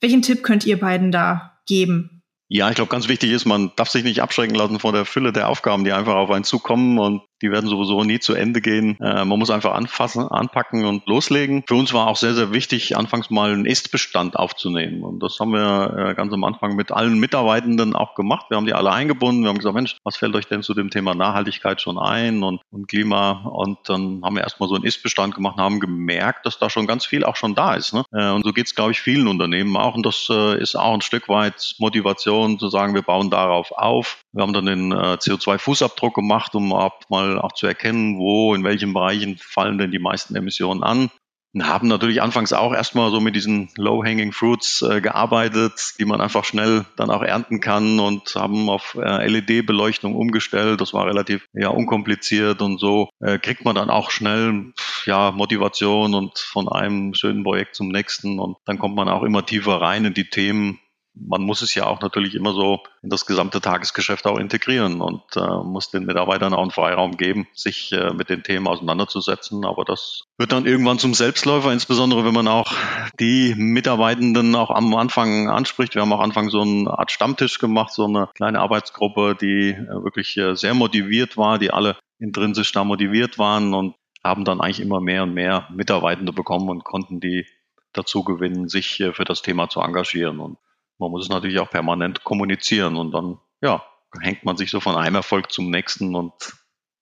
Welchen 0.00 0.22
Tipp 0.22 0.42
könnt 0.42 0.64
ihr 0.64 0.78
beiden 0.78 1.10
da 1.10 1.60
geben? 1.66 2.11
Ja, 2.54 2.68
ich 2.68 2.74
glaube, 2.74 2.90
ganz 2.90 3.08
wichtig 3.08 3.30
ist, 3.30 3.46
man 3.46 3.72
darf 3.76 3.88
sich 3.88 4.04
nicht 4.04 4.20
abschrecken 4.20 4.54
lassen 4.54 4.78
vor 4.78 4.92
der 4.92 5.06
Fülle 5.06 5.32
der 5.32 5.48
Aufgaben, 5.48 5.84
die 5.84 5.92
einfach 5.92 6.16
auf 6.16 6.30
einen 6.30 6.44
zukommen 6.44 6.98
und 6.98 7.22
die 7.42 7.50
werden 7.50 7.68
sowieso 7.68 8.04
nie 8.04 8.20
zu 8.20 8.34
Ende 8.34 8.60
gehen. 8.60 8.98
Äh, 9.00 9.24
man 9.24 9.38
muss 9.38 9.50
einfach 9.50 9.74
anfassen, 9.74 10.26
anpacken 10.28 10.84
und 10.84 11.06
loslegen. 11.06 11.64
Für 11.66 11.74
uns 11.74 11.92
war 11.92 12.06
auch 12.06 12.16
sehr, 12.16 12.34
sehr 12.34 12.52
wichtig, 12.52 12.96
anfangs 12.96 13.30
mal 13.30 13.52
einen 13.52 13.66
Ist-Bestand 13.66 14.36
aufzunehmen. 14.36 15.02
Und 15.02 15.22
das 15.22 15.38
haben 15.40 15.52
wir 15.52 15.96
äh, 15.96 16.14
ganz 16.14 16.32
am 16.32 16.44
Anfang 16.44 16.76
mit 16.76 16.92
allen 16.92 17.18
Mitarbeitenden 17.18 17.94
auch 17.94 18.14
gemacht. 18.14 18.46
Wir 18.48 18.56
haben 18.56 18.66
die 18.66 18.74
alle 18.74 18.92
eingebunden. 18.92 19.42
Wir 19.42 19.48
haben 19.48 19.58
gesagt, 19.58 19.74
Mensch, 19.74 19.96
was 20.04 20.16
fällt 20.16 20.36
euch 20.36 20.46
denn 20.46 20.62
zu 20.62 20.72
dem 20.74 20.90
Thema 20.90 21.14
Nachhaltigkeit 21.14 21.80
schon 21.80 21.98
ein 21.98 22.42
und, 22.42 22.60
und 22.70 22.88
Klima? 22.88 23.42
Und 23.52 23.78
dann 23.86 24.22
haben 24.24 24.36
wir 24.36 24.42
erstmal 24.42 24.68
so 24.68 24.76
einen 24.76 24.84
Ist-Bestand 24.84 25.34
gemacht 25.34 25.56
und 25.56 25.64
haben 25.64 25.80
gemerkt, 25.80 26.46
dass 26.46 26.58
da 26.58 26.70
schon 26.70 26.86
ganz 26.86 27.04
viel 27.04 27.24
auch 27.24 27.36
schon 27.36 27.54
da 27.54 27.74
ist. 27.74 27.92
Ne? 27.92 28.04
Äh, 28.12 28.30
und 28.30 28.44
so 28.44 28.52
geht 28.52 28.66
es, 28.66 28.74
glaube 28.74 28.92
ich, 28.92 29.00
vielen 29.00 29.26
Unternehmen 29.26 29.76
auch. 29.76 29.96
Und 29.96 30.06
das 30.06 30.28
äh, 30.30 30.60
ist 30.60 30.76
auch 30.76 30.94
ein 30.94 31.00
Stück 31.00 31.28
weit 31.28 31.74
Motivation 31.78 32.58
zu 32.58 32.68
sagen, 32.68 32.94
wir 32.94 33.02
bauen 33.02 33.30
darauf 33.30 33.72
auf. 33.72 34.21
Wir 34.32 34.42
haben 34.42 34.52
dann 34.54 34.66
den 34.66 34.92
äh, 34.92 35.18
CO2-Fußabdruck 35.20 36.14
gemacht, 36.14 36.54
um 36.54 36.68
mal 36.68 37.38
auch 37.38 37.52
zu 37.52 37.66
erkennen, 37.66 38.18
wo, 38.18 38.54
in 38.54 38.64
welchen 38.64 38.94
Bereichen 38.94 39.38
fallen 39.38 39.78
denn 39.78 39.90
die 39.90 39.98
meisten 39.98 40.34
Emissionen 40.34 40.82
an. 40.82 41.10
Und 41.54 41.66
haben 41.66 41.86
natürlich 41.86 42.22
anfangs 42.22 42.54
auch 42.54 42.72
erstmal 42.72 43.10
so 43.10 43.20
mit 43.20 43.36
diesen 43.36 43.68
Low-Hanging 43.76 44.32
Fruits 44.32 44.80
äh, 44.80 45.02
gearbeitet, 45.02 45.94
die 45.98 46.06
man 46.06 46.22
einfach 46.22 46.46
schnell 46.46 46.86
dann 46.96 47.10
auch 47.10 47.22
ernten 47.22 47.60
kann 47.60 48.00
und 48.00 48.34
haben 48.34 48.70
auf 48.70 48.96
äh, 48.98 49.26
LED-Beleuchtung 49.26 50.14
umgestellt. 50.14 50.80
Das 50.80 50.94
war 50.94 51.06
relativ 51.06 51.44
ja 51.52 51.68
unkompliziert 51.68 52.62
und 52.62 52.80
so 52.80 53.10
äh, 53.20 53.38
kriegt 53.38 53.66
man 53.66 53.74
dann 53.74 53.90
auch 53.90 54.10
schnell 54.10 54.72
ja 55.04 55.30
Motivation 55.30 56.14
und 56.14 56.38
von 56.38 56.68
einem 56.70 57.12
schönen 57.12 57.44
Projekt 57.44 57.76
zum 57.76 57.88
nächsten 57.88 58.38
und 58.38 58.56
dann 58.64 58.78
kommt 58.78 58.94
man 58.94 59.10
auch 59.10 59.22
immer 59.22 59.44
tiefer 59.44 59.78
rein 59.78 60.06
in 60.06 60.14
die 60.14 60.30
Themen 60.30 60.78
man 61.14 61.42
muss 61.42 61.62
es 61.62 61.74
ja 61.74 61.86
auch 61.86 62.00
natürlich 62.00 62.34
immer 62.34 62.52
so 62.52 62.80
in 63.02 63.10
das 63.10 63.26
gesamte 63.26 63.60
Tagesgeschäft 63.60 64.26
auch 64.26 64.38
integrieren 64.38 65.00
und 65.00 65.22
äh, 65.36 65.62
muss 65.62 65.90
den 65.90 66.04
Mitarbeitern 66.04 66.54
auch 66.54 66.62
einen 66.62 66.70
Freiraum 66.70 67.16
geben, 67.16 67.46
sich 67.54 67.92
äh, 67.92 68.12
mit 68.14 68.30
den 68.30 68.42
Themen 68.42 68.66
auseinanderzusetzen. 68.66 69.64
Aber 69.64 69.84
das 69.84 70.24
wird 70.38 70.52
dann 70.52 70.66
irgendwann 70.66 70.98
zum 70.98 71.14
Selbstläufer, 71.14 71.72
insbesondere 71.72 72.24
wenn 72.24 72.34
man 72.34 72.48
auch 72.48 72.72
die 73.20 73.54
Mitarbeitenden 73.56 74.54
auch 74.54 74.70
am 74.70 74.94
Anfang 74.94 75.48
anspricht. 75.48 75.94
Wir 75.94 76.02
haben 76.02 76.12
auch 76.12 76.20
Anfang 76.20 76.48
so 76.48 76.62
eine 76.62 76.90
Art 76.98 77.12
Stammtisch 77.12 77.58
gemacht, 77.58 77.92
so 77.92 78.06
eine 78.06 78.28
kleine 78.34 78.60
Arbeitsgruppe, 78.60 79.36
die 79.40 79.70
äh, 79.70 80.04
wirklich 80.04 80.36
äh, 80.38 80.54
sehr 80.54 80.74
motiviert 80.74 81.36
war, 81.36 81.58
die 81.58 81.70
alle 81.70 81.96
intrinsisch 82.18 82.72
da 82.72 82.84
motiviert 82.84 83.38
waren 83.38 83.74
und 83.74 83.94
haben 84.24 84.44
dann 84.44 84.60
eigentlich 84.60 84.80
immer 84.80 85.00
mehr 85.00 85.24
und 85.24 85.34
mehr 85.34 85.68
Mitarbeitende 85.74 86.32
bekommen 86.32 86.68
und 86.68 86.84
konnten 86.84 87.20
die 87.20 87.46
dazu 87.92 88.24
gewinnen, 88.24 88.68
sich 88.68 89.00
äh, 89.00 89.12
für 89.12 89.24
das 89.24 89.42
Thema 89.42 89.68
zu 89.68 89.80
engagieren. 89.80 90.38
Und 90.38 90.56
man 91.02 91.10
muss 91.10 91.24
es 91.24 91.28
natürlich 91.28 91.58
auch 91.58 91.68
permanent 91.68 92.24
kommunizieren 92.24 92.96
und 92.96 93.12
dann, 93.12 93.38
ja, 93.60 93.84
hängt 94.20 94.44
man 94.44 94.56
sich 94.56 94.70
so 94.70 94.80
von 94.80 94.96
einem 94.96 95.16
Erfolg 95.16 95.50
zum 95.52 95.70
nächsten 95.70 96.14
und 96.14 96.32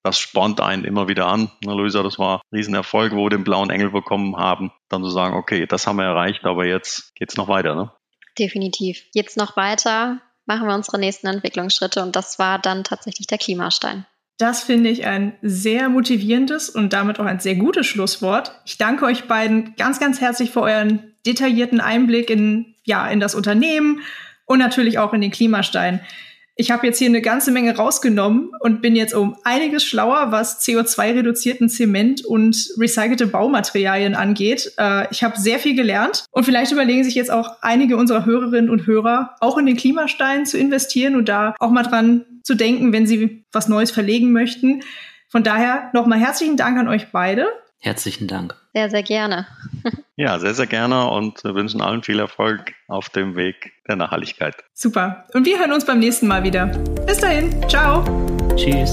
das 0.02 0.18
spornt 0.18 0.60
einen 0.60 0.84
immer 0.84 1.08
wieder 1.08 1.26
an. 1.26 1.50
Na, 1.62 1.74
Luisa, 1.74 2.02
das 2.02 2.18
war 2.18 2.36
ein 2.36 2.56
Riesenerfolg, 2.56 3.12
wo 3.12 3.26
wir 3.26 3.30
den 3.30 3.44
blauen 3.44 3.68
Engel 3.68 3.90
bekommen 3.90 4.36
haben. 4.36 4.72
Dann 4.88 5.04
zu 5.04 5.10
sagen, 5.10 5.36
okay, 5.36 5.66
das 5.66 5.86
haben 5.86 5.96
wir 5.96 6.04
erreicht, 6.04 6.46
aber 6.46 6.64
jetzt 6.64 7.14
geht's 7.14 7.36
noch 7.36 7.48
weiter, 7.48 7.74
ne? 7.74 7.92
Definitiv. 8.38 9.04
Jetzt 9.12 9.36
noch 9.36 9.56
weiter 9.56 10.20
machen 10.46 10.66
wir 10.66 10.74
unsere 10.74 10.98
nächsten 10.98 11.26
Entwicklungsschritte 11.26 12.02
und 12.02 12.16
das 12.16 12.38
war 12.38 12.58
dann 12.58 12.84
tatsächlich 12.84 13.26
der 13.26 13.38
Klimastein. 13.38 14.06
Das 14.38 14.62
finde 14.62 14.88
ich 14.88 15.04
ein 15.04 15.36
sehr 15.42 15.90
motivierendes 15.90 16.70
und 16.70 16.94
damit 16.94 17.20
auch 17.20 17.26
ein 17.26 17.40
sehr 17.40 17.56
gutes 17.56 17.86
Schlusswort. 17.86 18.58
Ich 18.64 18.78
danke 18.78 19.04
euch 19.04 19.28
beiden 19.28 19.74
ganz, 19.76 20.00
ganz 20.00 20.22
herzlich 20.22 20.50
für 20.50 20.62
euren 20.62 21.10
detaillierten 21.26 21.80
Einblick 21.80 22.30
in 22.30 22.74
ja, 22.85 23.09
in 23.09 23.20
das 23.20 23.35
Unternehmen 23.35 24.00
und 24.46 24.59
natürlich 24.59 24.98
auch 24.98 25.12
in 25.12 25.20
den 25.20 25.30
Klimastein. 25.30 26.00
Ich 26.56 26.70
habe 26.70 26.87
jetzt 26.87 26.98
hier 26.98 27.09
eine 27.09 27.22
ganze 27.22 27.52
Menge 27.52 27.74
rausgenommen 27.74 28.50
und 28.61 28.83
bin 28.83 28.94
jetzt 28.94 29.14
um 29.14 29.35
einiges 29.44 29.83
schlauer, 29.83 30.30
was 30.30 30.61
CO2-reduzierten 30.61 31.70
Zement 31.70 32.22
und 32.22 32.68
recycelte 32.76 33.28
Baumaterialien 33.28 34.14
angeht. 34.14 34.72
Äh, 34.76 35.06
ich 35.11 35.24
habe 35.24 35.40
sehr 35.40 35.59
viel 35.59 35.74
gelernt 35.74 36.26
und 36.33 36.44
vielleicht 36.44 36.72
überlegen 36.72 37.02
sich 37.02 37.14
jetzt 37.14 37.30
auch 37.30 37.62
einige 37.62 37.96
unserer 37.96 38.26
Hörerinnen 38.26 38.68
und 38.68 38.87
Hörer, 38.87 39.37
auch 39.40 39.56
in 39.56 39.64
den 39.64 39.76
Klimastein 39.76 40.44
zu 40.44 40.59
investieren 40.59 41.16
und 41.16 41.30
da 41.30 41.54
auch 41.59 41.70
mal 41.70 41.85
dran 41.85 42.26
zu 42.42 42.54
denken, 42.54 42.92
wenn 42.92 43.06
sie 43.06 43.44
was 43.52 43.68
Neues 43.68 43.90
verlegen 43.90 44.33
möchten. 44.33 44.83
Von 45.28 45.44
daher 45.44 45.90
nochmal 45.94 46.18
herzlichen 46.18 46.59
Dank 46.59 46.76
an 46.76 46.88
euch 46.88 47.06
beide. 47.11 47.46
Herzlichen 47.80 48.28
Dank. 48.28 48.54
Sehr, 48.74 48.90
sehr 48.90 49.02
gerne. 49.02 49.46
ja, 50.16 50.38
sehr, 50.38 50.54
sehr 50.54 50.66
gerne 50.66 51.10
und 51.10 51.42
wir 51.44 51.54
wünschen 51.54 51.80
allen 51.80 52.02
viel 52.02 52.18
Erfolg 52.18 52.74
auf 52.88 53.08
dem 53.08 53.36
Weg 53.36 53.72
der 53.88 53.96
Nachhaltigkeit. 53.96 54.56
Super. 54.74 55.26
Und 55.32 55.46
wir 55.46 55.58
hören 55.58 55.72
uns 55.72 55.86
beim 55.86 55.98
nächsten 55.98 56.26
Mal 56.26 56.42
wieder. 56.42 56.66
Bis 57.06 57.18
dahin. 57.18 57.68
Ciao. 57.68 58.04
Tschüss. 58.54 58.92